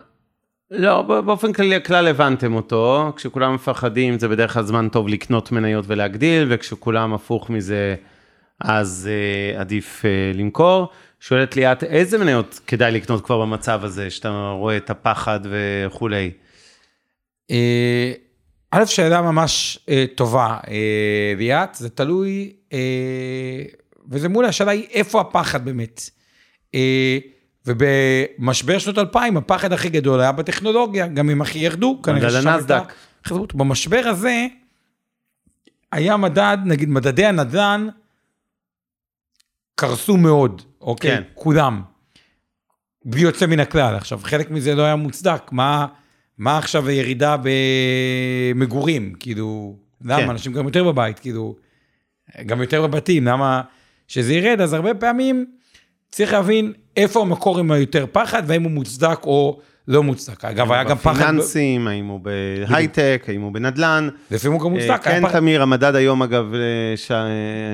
[0.71, 5.85] לא, באופן כללי הכלל הבנתם אותו, כשכולם מפחדים זה בדרך כלל זמן טוב לקנות מניות
[5.89, 7.95] ולהגדיל, וכשכולם הפוך מזה
[8.61, 9.09] אז
[9.57, 10.89] uh, עדיף uh, למכור.
[11.21, 16.31] שואלת ליאת, איזה מניות כדאי לקנות כבר במצב הזה, שאתה רואה את הפחד וכולי?
[17.51, 18.13] אה,
[18.71, 23.63] א', שאלה ממש אה, טובה, אה, ליאת, זה תלוי, אה,
[24.09, 26.11] וזה מול השאלה היא איפה הפחד באמת.
[26.75, 27.19] אה,
[27.67, 32.49] ובמשבר שנות 2000, הפחד הכי גדול היה בטכנולוגיה, גם אם הכי ירדו, כנראה ששם.
[32.49, 32.81] הייתה
[33.27, 33.55] חזרות.
[33.55, 34.47] במשבר הזה,
[35.93, 37.89] היה מדד, נגיד מדדי הנדל"ן,
[39.75, 41.11] קרסו מאוד, אוקיי?
[41.11, 41.23] כן.
[41.35, 41.83] כולם.
[43.05, 43.95] בלי יוצא מן הכלל.
[43.95, 45.43] עכשיו, חלק מזה לא היה מוצדק.
[45.53, 45.87] מה,
[46.39, 47.37] מה עכשיו הירידה
[48.55, 49.13] במגורים?
[49.21, 50.23] כאילו, למה?
[50.23, 50.31] כן.
[50.31, 51.55] אנשים גם יותר בבית, כאילו,
[52.47, 53.61] גם יותר בבתים, למה
[54.09, 54.61] שזה ירד?
[54.61, 55.47] אז הרבה פעמים
[56.11, 60.45] צריך להבין איפה המקור עם היותר פחד, והאם הוא מוצדק או לא מוצדק.
[60.45, 61.25] אגב, היה גם פחד...
[61.27, 64.09] פיננסים, האם הוא בהייטק, האם הוא בנדל"ן.
[64.31, 65.05] לפעמים הוא גם אה, מוצדק.
[65.05, 66.61] כן, תמיר, המדד היום, אגב, אה,
[66.97, 67.27] ש- אה,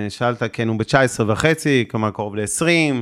[0.09, 2.95] שאלת, כן, הוא ב-19 וחצי, כלומר קרוב ל-20.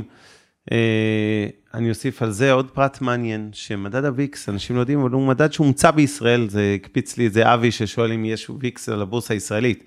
[1.74, 5.26] אני אוסיף על זה עוד פרט מעניין, שמדד ה VIX, אנשים לא יודעים, אבל הוא
[5.26, 9.34] מדד שהומצא בישראל, זה הקפיץ לי את זה אבי ששואל אם יש VIX על הבורסה
[9.34, 9.84] הישראלית.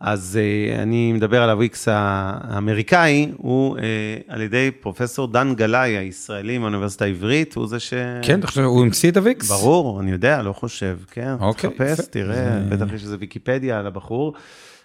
[0.00, 3.82] אז אה, אני מדבר על הוויקס האמריקאי, הוא אה,
[4.28, 7.94] על ידי פרופסור דן גלאי, הישראלי מהאוניברסיטה העברית, הוא זה ש...
[8.22, 9.50] כן, אתה חושב, הוא המציא את הוויקס?
[9.50, 11.34] ברור, אני יודע, לא חושב, כן.
[11.40, 12.06] אוקיי, תחפש.
[12.10, 14.34] תראה, בטח יש איזה ויקיפדיה על הבחור,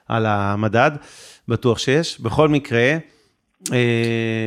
[0.08, 0.92] על המדד,
[1.48, 2.22] בטוח שיש.
[2.22, 2.98] בכל מקרה,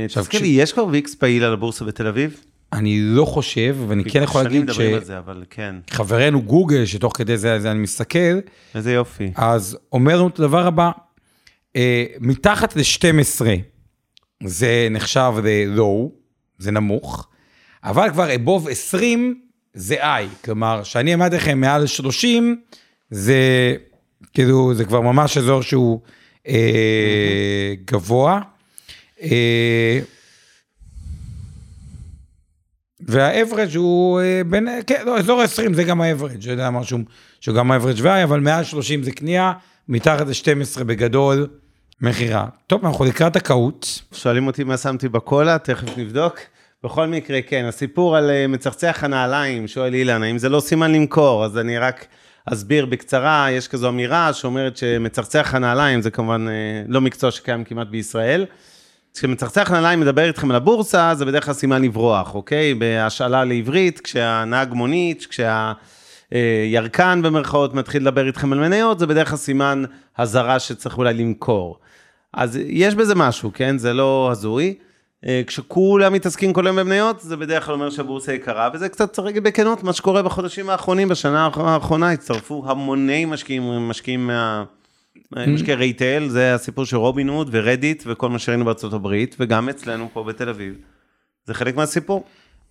[0.08, 2.40] תזכיר כש- לי, יש כבר ויקס פעיל על הבורסה בתל אביב?
[2.72, 4.70] אני לא חושב, ואני כן יכול להגיד
[5.18, 8.38] אבל כן, שחברנו גוגל, שתוך כדי זה, זה אני מסתכל,
[8.74, 9.32] איזה יופי.
[9.34, 10.90] אז אומר לנו את הדבר הבא,
[11.76, 13.46] אה, מתחת ל-12
[14.44, 16.10] זה נחשב ל-low,
[16.58, 17.28] זה נמוך,
[17.84, 19.40] אבל כבר above 20
[19.74, 22.60] זה I, כלומר, שאני אמרתי לכם מעל 30,
[23.10, 23.36] זה
[24.34, 26.00] כאילו, זה כבר ממש אזור שהוא
[26.48, 28.40] אה, גבוה.
[29.22, 30.00] אה,
[33.00, 36.98] והאברג' הוא אה, בין, כן, לא, אזור ה-20 זה גם האברג', זה יודע משהו
[37.40, 39.52] שהוא גם האברג' והי, אבל מעל 30 זה קנייה,
[39.88, 41.46] מתחת ל-12 בגדול,
[42.00, 42.46] מכירה.
[42.66, 44.02] טוב, אנחנו לקראת הקהות.
[44.12, 46.38] שואלים אותי מה שמתי בקולה, תכף נבדוק.
[46.84, 51.44] בכל מקרה, כן, הסיפור על אה, מצחצח הנעליים, שואל אילן, האם זה לא סימן למכור?
[51.44, 52.06] אז אני רק
[52.46, 56.46] אסביר בקצרה, יש כזו אמירה שאומרת שמצחצח הנעליים זה כמובן
[56.88, 58.46] לא מקצוע שקיים כמעט בישראל.
[59.18, 62.74] כשמצחצח נעליים מדבר איתכם על הבורסה, זה בדרך כלל סימן לברוח, אוקיי?
[62.74, 65.26] בהשאלה לעברית, כשהנהג מונית,
[66.30, 69.84] כשהירקן במרכאות מתחיל לדבר איתכם על מניות, זה בדרך כלל סימן
[70.18, 71.78] אזהרה שצריך אולי למכור.
[72.34, 73.78] אז יש בזה משהו, כן?
[73.78, 74.74] זה לא הזוי.
[75.26, 79.26] אה, כשכולם מתעסקים כל היום במניות, זה בדרך כלל אומר שהבורסה יקרה, וזה קצת צריך
[79.26, 84.64] להגיד בכנות, מה שקורה בחודשים האחרונים, בשנה האחרונה הצטרפו המוני משקיעים, משקיעים מה...
[85.36, 90.08] משקיעי רייטל, זה הסיפור של רובין הוד ורדיט וכל מה שראינו בארצות הברית, וגם אצלנו
[90.12, 90.74] פה בתל אביב.
[91.46, 92.24] זה חלק מהסיפור.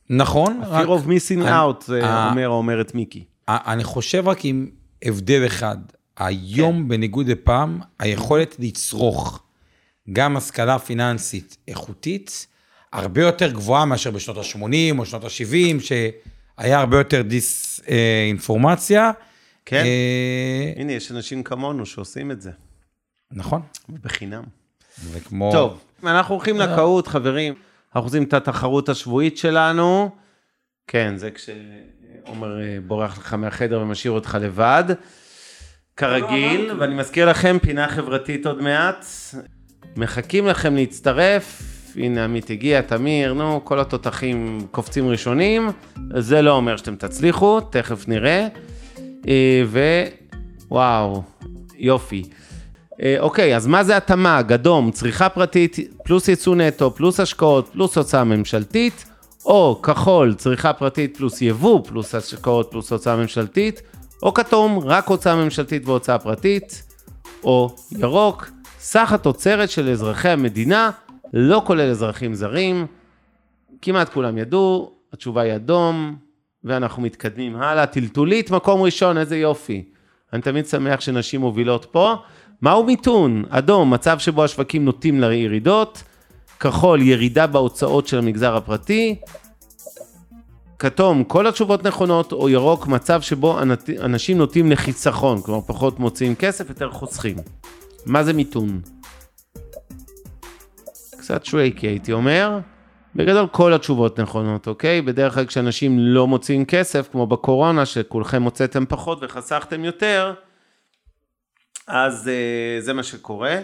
[0.09, 3.23] נכון, fear of missing אני- out, זה אה, אומר או אומרת מיקי.
[3.47, 4.69] ה- אני חושב רק עם
[5.03, 5.77] הבדל אחד,
[6.17, 6.87] היום כן.
[6.87, 9.43] בניגוד לפעם, היכולת לצרוך
[10.13, 12.47] גם השכלה פיננסית איכותית,
[12.93, 14.63] הרבה יותר גבוהה מאשר בשנות ה-80
[14.99, 19.11] או שנות ה-70, שהיה הרבה יותר דיס אה, אינפורמציה.
[19.69, 19.83] כן.
[19.85, 22.51] אה, הנה, יש אנשים כמונו שעושים את זה,
[23.31, 23.61] נכון.
[23.89, 24.43] בחינם.
[25.11, 25.51] וכמו...
[25.51, 27.53] טוב, אנחנו הולכים לקהות, חברים.
[27.87, 30.09] אנחנו עושים את התחרות השבועית שלנו.
[30.87, 34.83] כן, זה כשעומר אה, בורח לך מהחדר ומשאיר אותך לבד.
[35.97, 39.05] כרגיל, ואני מזכיר לכם, פינה חברתית עוד מעט.
[39.95, 41.63] מחכים לכם להצטרף.
[41.95, 45.69] הנה עמית הגיע, תמיר, נו, כל התותחים קופצים ראשונים.
[46.17, 48.47] זה לא אומר שאתם תצליחו, תכף נראה.
[49.27, 49.63] אה,
[50.69, 51.23] ווואו,
[51.77, 52.23] יופי.
[53.01, 57.97] אה, אוקיי, אז מה זה התמ"ג, אדום, צריכה פרטית, פלוס ייצוא נטו, פלוס השקעות, פלוס
[57.97, 59.05] הוצאה ממשלתית,
[59.45, 63.81] או כחול, צריכה פרטית פלוס יבוא, פלוס השקעות, פלוס הוצאה ממשלתית,
[64.23, 66.83] או כתום, רק הוצאה ממשלתית והוצאה פרטית,
[67.43, 68.49] או ירוק,
[68.79, 70.91] סך התוצרת של אזרחי המדינה,
[71.33, 72.85] לא כולל אזרחים זרים.
[73.81, 76.15] כמעט כולם ידעו, התשובה היא אדום,
[76.63, 77.85] ואנחנו מתקדמים הלאה.
[77.85, 79.83] טלטולית, מקום ראשון, איזה יופי.
[80.33, 82.15] אני תמיד שמח שנשים מובילות פה.
[82.61, 83.43] מהו מיתון?
[83.49, 86.03] אדום, מצב שבו השווקים נוטים לירידות.
[86.59, 89.15] כחול, ירידה בהוצאות של המגזר הפרטי.
[90.79, 96.35] כתום, כל התשובות נכונות, או ירוק, מצב שבו אנ- אנשים נוטים לחיסכון, כלומר פחות מוציאים
[96.35, 97.35] כסף, יותר חוסכים.
[98.05, 98.81] מה זה מיתון?
[101.17, 102.59] קצת שרייקי הייתי אומר.
[103.17, 105.01] בגדול כל התשובות נכונות, אוקיי?
[105.01, 110.33] בדרך כלל כשאנשים לא מוציאים כסף, כמו בקורונה, שכולכם הוצאתם פחות וחסכתם יותר,
[111.87, 113.59] אז אה, זה מה שקורה.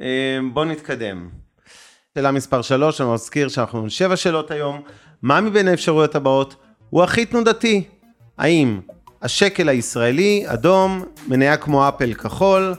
[0.00, 1.28] אה, בואו נתקדם.
[2.14, 4.82] שאלה מספר 3, אני מזכיר שאנחנו עם שבע שאלות היום.
[5.22, 6.56] מה מבין האפשרויות הבאות
[6.90, 7.84] הוא הכי תנודתי?
[8.38, 8.80] האם
[9.22, 12.74] השקל הישראלי, אדום, מניה כמו אפל כחול,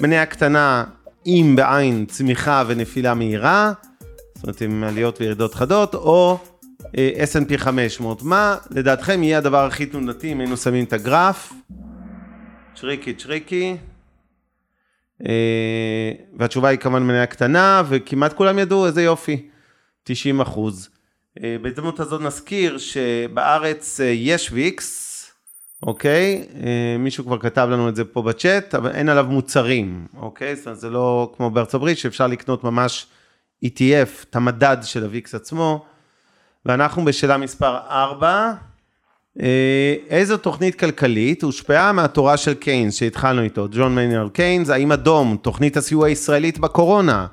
[0.00, 0.84] מניה קטנה
[1.24, 3.72] עם בעין צמיחה ונפילה מהירה,
[4.44, 6.38] זאת אומרת עם עליות וירידות חדות, או
[6.98, 8.22] אה, S&P 500.
[8.22, 11.52] מה לדעתכם יהיה הדבר הכי תנודתי אם היינו שמים את הגרף?
[12.76, 13.76] צ'ריקי צ'ריקי.
[15.26, 19.48] אה, והתשובה היא כמובן מניה קטנה, וכמעט כולם ידעו, איזה יופי,
[20.02, 20.88] 90 אחוז.
[21.42, 25.10] אה, בהזדמנות הזאת נזכיר שבארץ יש ויקס,
[25.82, 26.46] אוקיי?
[26.98, 30.56] מישהו כבר כתב לנו את זה פה בצ'אט, אבל אין עליו מוצרים, אוקיי?
[30.56, 33.06] זאת אומרת, זה לא כמו בארצות הברית, שאפשר לקנות ממש
[33.64, 35.84] ETF, את המדד של ה VIX עצמו.
[36.66, 38.52] ואנחנו בשאלה מספר 4.
[39.40, 45.36] אה, איזו תוכנית כלכלית הושפעה מהתורה של קיינס שהתחלנו איתו, ג'ון מיינרד קיינס, האם אדום,
[45.42, 47.26] תוכנית הסיוע הישראלית בקורונה,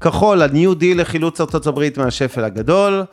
[0.00, 3.04] כחול, הניו דיל לחילוץ ארצות הברית מהשפל הגדול,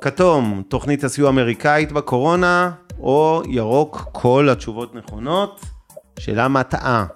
[0.00, 5.60] כתום, תוכנית הסיוע האמריקאית בקורונה, או ירוק, כל התשובות נכונות.
[6.18, 7.06] שאלה מטעה.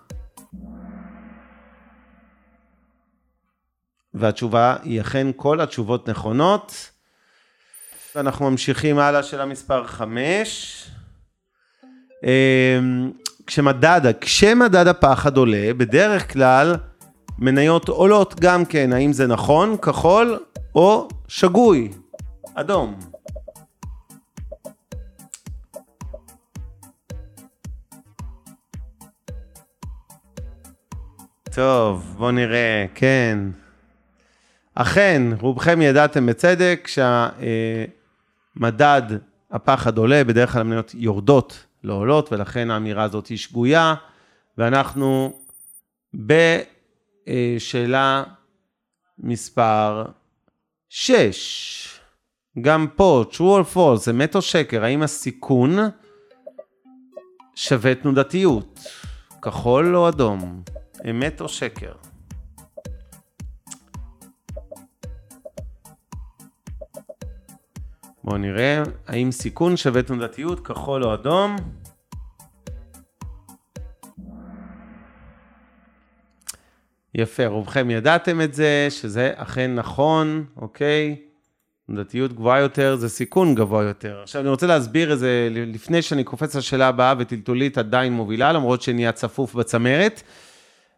[4.14, 6.90] והתשובה היא אכן כל התשובות נכונות.
[8.14, 10.90] ואנחנו ממשיכים הלאה, שאלה מספר 5.
[13.46, 16.76] כשמדד, כשמדד הפחד עולה, בדרך כלל
[17.38, 20.38] מניות עולות גם כן, האם זה נכון, כחול
[20.74, 21.92] או שגוי,
[22.54, 22.98] אדום.
[31.54, 33.38] טוב, בוא נראה, כן.
[34.74, 36.88] אכן, רובכם ידעתם בצדק
[38.56, 39.02] שהמדד
[39.50, 43.94] הפחד עולה, בדרך כלל המניות יורדות, לא עולות, ולכן האמירה הזאת היא שגויה,
[44.58, 45.32] ואנחנו
[47.24, 48.24] בשאלה
[49.18, 50.04] מספר
[50.88, 52.00] 6.
[52.60, 55.78] גם פה, true or false, אמת או שקר, האם הסיכון
[57.54, 58.80] שווה תנודתיות?
[59.42, 60.62] כחול או אדום?
[61.10, 61.92] אמת או שקר?
[68.24, 71.56] בואו נראה, האם סיכון שווה תנודתיות, כחול או אדום?
[77.14, 81.16] יפה, רובכם ידעתם את זה, שזה אכן נכון, אוקיי?
[81.86, 84.20] תנודתיות גבוהה יותר זה סיכון גבוה יותר.
[84.22, 88.82] עכשיו אני רוצה להסביר את זה לפני שאני קופץ לשאלה הבאה וטלטולית עדיין מובילה, למרות
[88.82, 90.22] שנהיה צפוף בצמרת.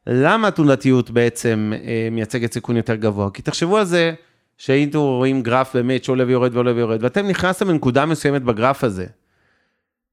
[0.06, 3.30] למה התנודתיות בעצם אה, מייצגת סיכון יותר גבוה?
[3.30, 4.14] כי תחשבו על זה
[4.58, 9.06] שהיינו רואים גרף באמת שעולה ויורד ועולה ויורד, ואתם נכנסתם לנקודה מסוימת בגרף הזה.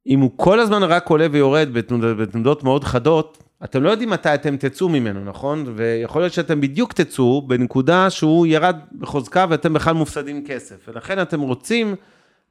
[0.07, 4.33] אם הוא כל הזמן רק עולה ויורד בתנודות, בתנודות מאוד חדות, אתם לא יודעים מתי
[4.33, 5.73] אתם תצאו ממנו, נכון?
[5.75, 10.75] ויכול להיות שאתם בדיוק תצאו בנקודה שהוא ירד בחוזקה ואתם בכלל מופסדים כסף.
[10.87, 11.95] ולכן אתם רוצים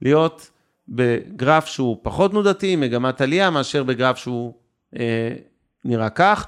[0.03, 0.51] להיות
[0.88, 4.53] בגרף שהוא פחות תנודתי, מגמת עלייה, מאשר בגרף שהוא
[4.99, 5.32] אה,
[5.84, 6.47] נראה כך.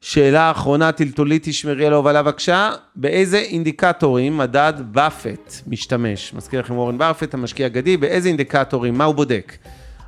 [0.00, 2.70] שאלה אחרונה, טלטולית, תשמרי על ההובלה בבקשה.
[2.96, 6.34] באיזה אינדיקטורים מדד באפט משתמש?
[6.34, 9.56] מזכיר לכם וורן באפט, המשקיע האגדי, באיזה אינדיקטורים, מה הוא בודק?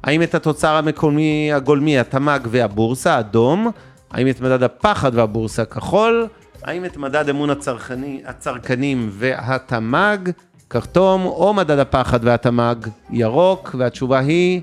[0.04, 3.70] האם את התוצר המקומי הגולמי, התמ"ג והבורסה, אדום?
[4.10, 6.26] האם את מדד הפחד והבורסה, כחול?
[6.62, 10.30] האם את מדד אמון הצרכני, הצרכנים והתמ"ג,
[10.70, 11.26] כתום?
[11.26, 12.76] או מדד הפחד והתמ"ג,
[13.10, 13.74] ירוק?
[13.78, 14.60] והתשובה היא,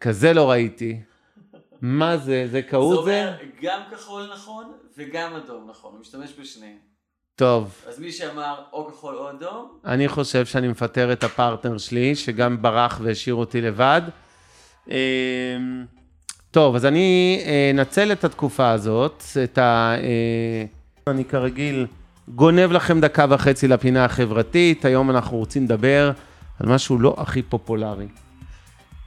[0.00, 1.11] כזה לא ראיתי.
[1.82, 2.48] מה זה?
[2.50, 3.28] זה קהות זה זה?
[3.28, 6.76] אומר גם כחול נכון וגם אדום נכון, הוא משתמש בשניהם.
[7.36, 12.14] טוב, אז מי שאמר או כחול או אדום, אני חושב שאני מפטר את הפרטנר שלי,
[12.14, 14.02] שגם ברח והשאיר אותי לבד.
[14.88, 14.94] אמ,
[16.50, 19.94] טוב, אז אני אה, אנצל את התקופה הזאת, את ה...
[19.98, 20.64] אה,
[21.12, 21.86] אני כרגיל
[22.28, 26.12] גונב לכם דקה וחצי לפינה החברתית, היום אנחנו רוצים לדבר
[26.60, 28.06] על משהו לא הכי פופולרי,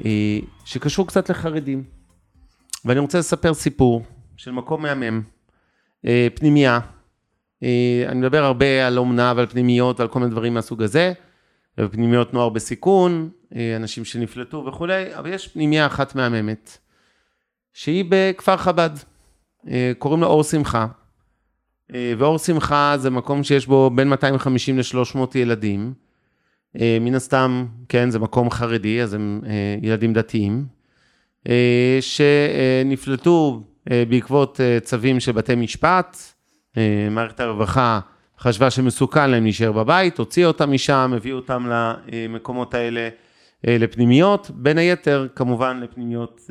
[0.05, 1.94] אה, שקשור קצת לחרדים.
[2.85, 4.03] ואני רוצה לספר סיפור
[4.37, 5.21] של מקום מהמם,
[6.05, 6.79] אה, פנימייה.
[7.63, 11.13] אה, אני מדבר הרבה על אומנה ועל פנימיות ועל כל מיני דברים מהסוג הזה,
[11.79, 16.77] ופנימיות נוער בסיכון, אה, אנשים שנפלטו וכולי, אבל יש פנימייה אחת מהממת,
[17.73, 18.89] שהיא בכפר חב"ד,
[19.97, 20.87] קוראים לה אור שמחה.
[22.17, 25.93] ואור שמחה זה מקום שיש בו בין 250 ל-300 ילדים.
[26.75, 29.41] מן הסתם, כן, זה מקום חרדי, אז הם
[29.81, 30.65] ילדים דתיים.
[31.49, 36.17] אה, שנפלטו אה, בעקבות אה, צווים של בתי משפט,
[37.11, 37.99] מערכת הרווחה
[38.39, 41.67] חשבה שמסוכן להם להישאר בבית, הוציאה אותם משם, הביאו אותם
[42.07, 43.09] למקומות האלה,
[43.63, 46.41] לפנימיות, בין היתר כמובן לפנימיות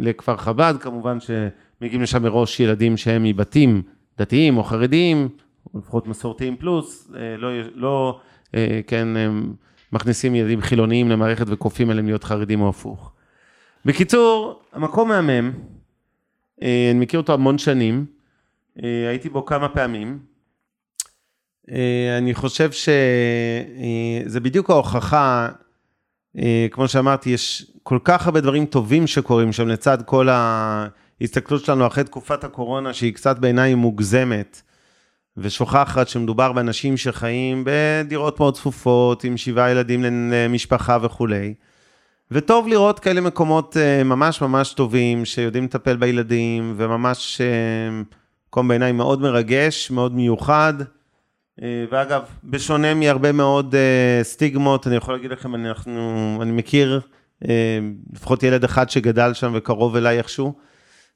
[0.00, 3.82] לכפר חב"ד, כמובן שמגיעים לשם מראש ילדים שהם מבתים
[4.18, 5.28] דתיים או חרדיים,
[5.74, 8.20] או לפחות מסורתיים פלוס, לא, לא
[8.86, 9.08] כן,
[9.92, 13.14] מכניסים ילדים חילוניים למערכת וכופים עליהם להיות חרדים או הפוך.
[13.84, 15.52] בקיצור, המקום מהמם,
[16.62, 18.06] אה, אני מכיר אותו המון שנים,
[18.82, 20.18] אה, הייתי בו כמה פעמים.
[21.70, 25.48] אה, אני חושב שזה בדיוק ההוכחה,
[26.70, 32.04] כמו שאמרתי, יש כל כך הרבה דברים טובים שקורים שם לצד כל ההסתכלות שלנו אחרי
[32.04, 34.62] תקופת הקורונה, שהיא קצת בעיניי מוגזמת,
[35.36, 41.54] ושוכחת שמדובר באנשים שחיים בדירות מאוד צפופות, עם שבעה ילדים למשפחה וכולי.
[42.30, 48.02] וטוב לראות כאלה מקומות אה, ממש ממש טובים, שיודעים לטפל בילדים, וממש אה,
[48.48, 50.74] מקום בעיניי מאוד מרגש, מאוד מיוחד.
[51.62, 53.74] אה, ואגב, בשונה מהרבה מאוד
[54.22, 57.00] סטיגמות, אני יכול להגיד לכם, אנחנו, אני מכיר
[58.12, 60.52] לפחות ילד אחד שגדל שם וקרוב אליי איכשהו,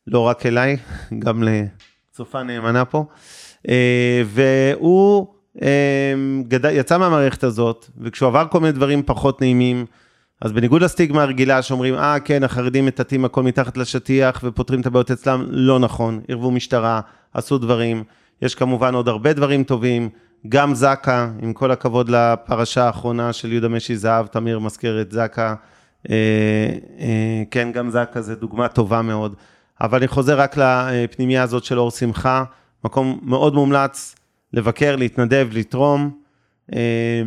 [0.07, 0.77] לא רק אליי,
[1.25, 3.05] גם לצופה נאמנה פה,
[4.25, 5.27] והוא
[6.49, 9.87] גדל, יצא מהמערכת הזאת, וכשהוא עבר כל מיני דברים פחות נעימים,
[10.41, 15.11] אז בניגוד לסטיגמה הרגילה שאומרים, אה, כן, החרדים מטאטאים הכל מתחת לשטיח ופותרים את הבעיות
[15.11, 16.21] אצלם, לא נכון.
[16.29, 17.01] ערבו משטרה,
[17.35, 18.05] עשו דברים.
[18.43, 20.09] יש כמובן עוד הרבה דברים טובים.
[20.49, 25.55] גם זק"א, עם כל הכבוד לפרשה האחרונה של יהודה משי זהב, תמיר מזכיר את זק"א.
[26.11, 26.15] אה,
[27.01, 29.35] אה, כן, גם זק"א זה דוגמה טובה מאוד.
[29.81, 32.45] אבל אני חוזר רק לפנימייה הזאת של אור שמחה,
[32.85, 34.15] מקום מאוד מומלץ
[34.53, 36.11] לבקר, להתנדב, לתרום.
[36.75, 37.23] אה,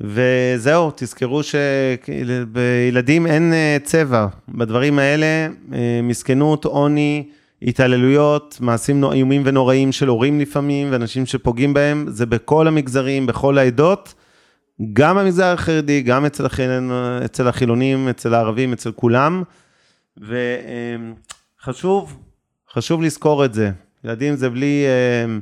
[0.00, 4.26] וזהו, תזכרו שבילדים אין אה, צבע.
[4.48, 7.28] בדברים האלה, אה, מסכנות, עוני,
[7.62, 14.14] התעללויות, מעשים איומים ונוראים של הורים לפעמים, ואנשים שפוגעים בהם, זה בכל המגזרים, בכל העדות,
[14.92, 16.92] גם במגזר החרדי, גם אצל, החילונים,
[17.24, 19.42] אצל החילונים, אצל הערבים, אצל כולם.
[21.60, 22.18] וחשוב,
[22.72, 23.70] חשוב לזכור את זה.
[24.04, 25.38] ילדים זה בלי, אה,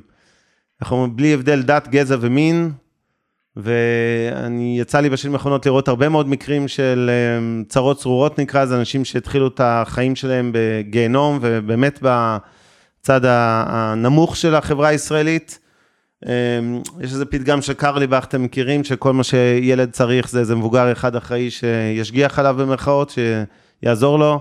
[0.80, 2.70] איך אומרים, בלי הבדל דת, גזע ומין.
[3.56, 8.76] ואני, יצא לי בשנים האחרונות לראות הרבה מאוד מקרים של אה, צרות צרורות נקרא לזה,
[8.76, 15.58] אנשים שהתחילו את החיים שלהם בגיהנום, ובאמת בצד הנמוך של החברה הישראלית.
[16.26, 16.32] אה,
[17.00, 21.16] יש איזה פתגם של קרליבך, אתם מכירים, שכל מה שילד צריך זה איזה מבוגר אחד
[21.16, 23.12] אחראי שישגיח עליו במרכאות,
[23.82, 24.40] שיעזור לו.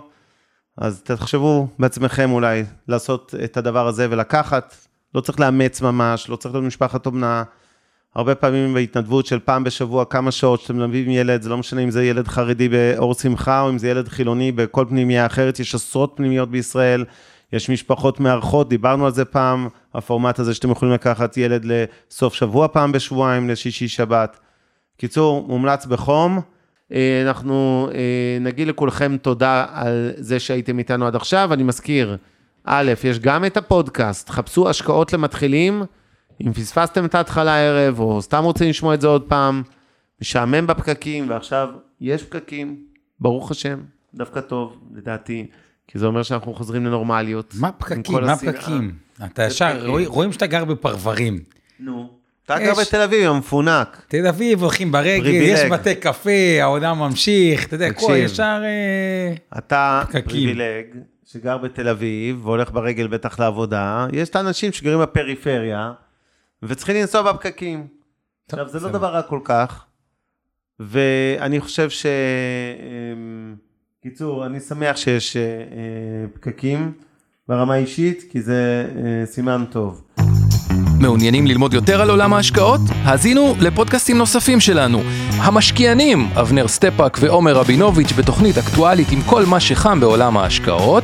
[0.78, 4.76] אז תחשבו בעצמכם אולי לעשות את הדבר הזה ולקחת,
[5.16, 7.44] לא צריך לאמץ ממש, לא צריך להיות משפחת אומנה.
[8.16, 11.92] הרבה פעמים בהתנדבות של פעם בשבוע, כמה שעות שאתם מלווים ילד, זה לא משנה אם
[11.92, 16.14] זה ילד חרדי באור שמחה או אם זה ילד חילוני בכל פנימייה אחרת, יש עשרות
[16.16, 17.06] פנימיות בישראל,
[17.54, 22.68] יש משפחות מארחות, דיברנו על זה פעם, הפורמט הזה שאתם יכולים לקחת ילד לסוף שבוע
[22.68, 24.40] פעם בשבועיים, לשישי שבת.
[24.98, 26.42] קיצור, מומלץ בחום.
[26.92, 31.54] אה, אנחנו אה, נגיד לכולכם תודה על זה שהייתם איתנו עד עכשיו.
[31.54, 32.18] אני מזכיר,
[32.64, 35.84] א', יש גם את הפודקאסט, חפשו השקעות למתחילים.
[36.42, 39.64] אם פספסתם את ההתחלה הערב, או סתם רוצים לשמוע את זה עוד פעם,
[40.22, 41.70] משעמם בפקקים, ועכשיו
[42.02, 42.78] יש פקקים,
[43.20, 43.80] ברוך השם,
[44.14, 45.48] דווקא טוב, לדעתי,
[45.88, 47.54] כי זה אומר שאנחנו חוזרים לנורמליות.
[47.60, 48.24] מה פקקים?
[48.24, 48.92] מה פקקים?
[49.26, 51.40] אתה ישר, רואים שאתה גר בפרברים.
[51.80, 52.10] נו.
[52.46, 54.06] אתה גר בתל אביב, המפונק.
[54.08, 60.02] תל אביב, הולכים ברגל, יש בתי קפה, העולם ממשיך, אתה יודע, כל ישר אה, אתה
[60.12, 60.86] פריבילג
[61.26, 64.08] שגר בתל אביב, והולך ברגל בטח לעבודה.
[64.14, 65.92] יש את האנשים שגרים בפריפריה,
[66.64, 67.88] וצריכים לנסוע בפקקים.
[68.46, 69.86] עכשיו, זה לא דבר רע כל כך,
[70.80, 72.06] ואני חושב ש...
[72.06, 73.56] אמ,
[74.04, 76.92] קיצור, אני שמח שיש אה, אה, פקקים
[77.48, 80.04] ברמה אישית, כי זה אה, סימן טוב.
[81.02, 82.82] מעוניינים ללמוד יותר על עולם ההשקעות?
[83.04, 85.02] האזינו לפודקאסטים נוספים שלנו.
[85.32, 91.04] המשקיענים, אבנר סטפאק ועומר רבינוביץ' בתוכנית אקטואלית עם כל מה שחם בעולם ההשקעות.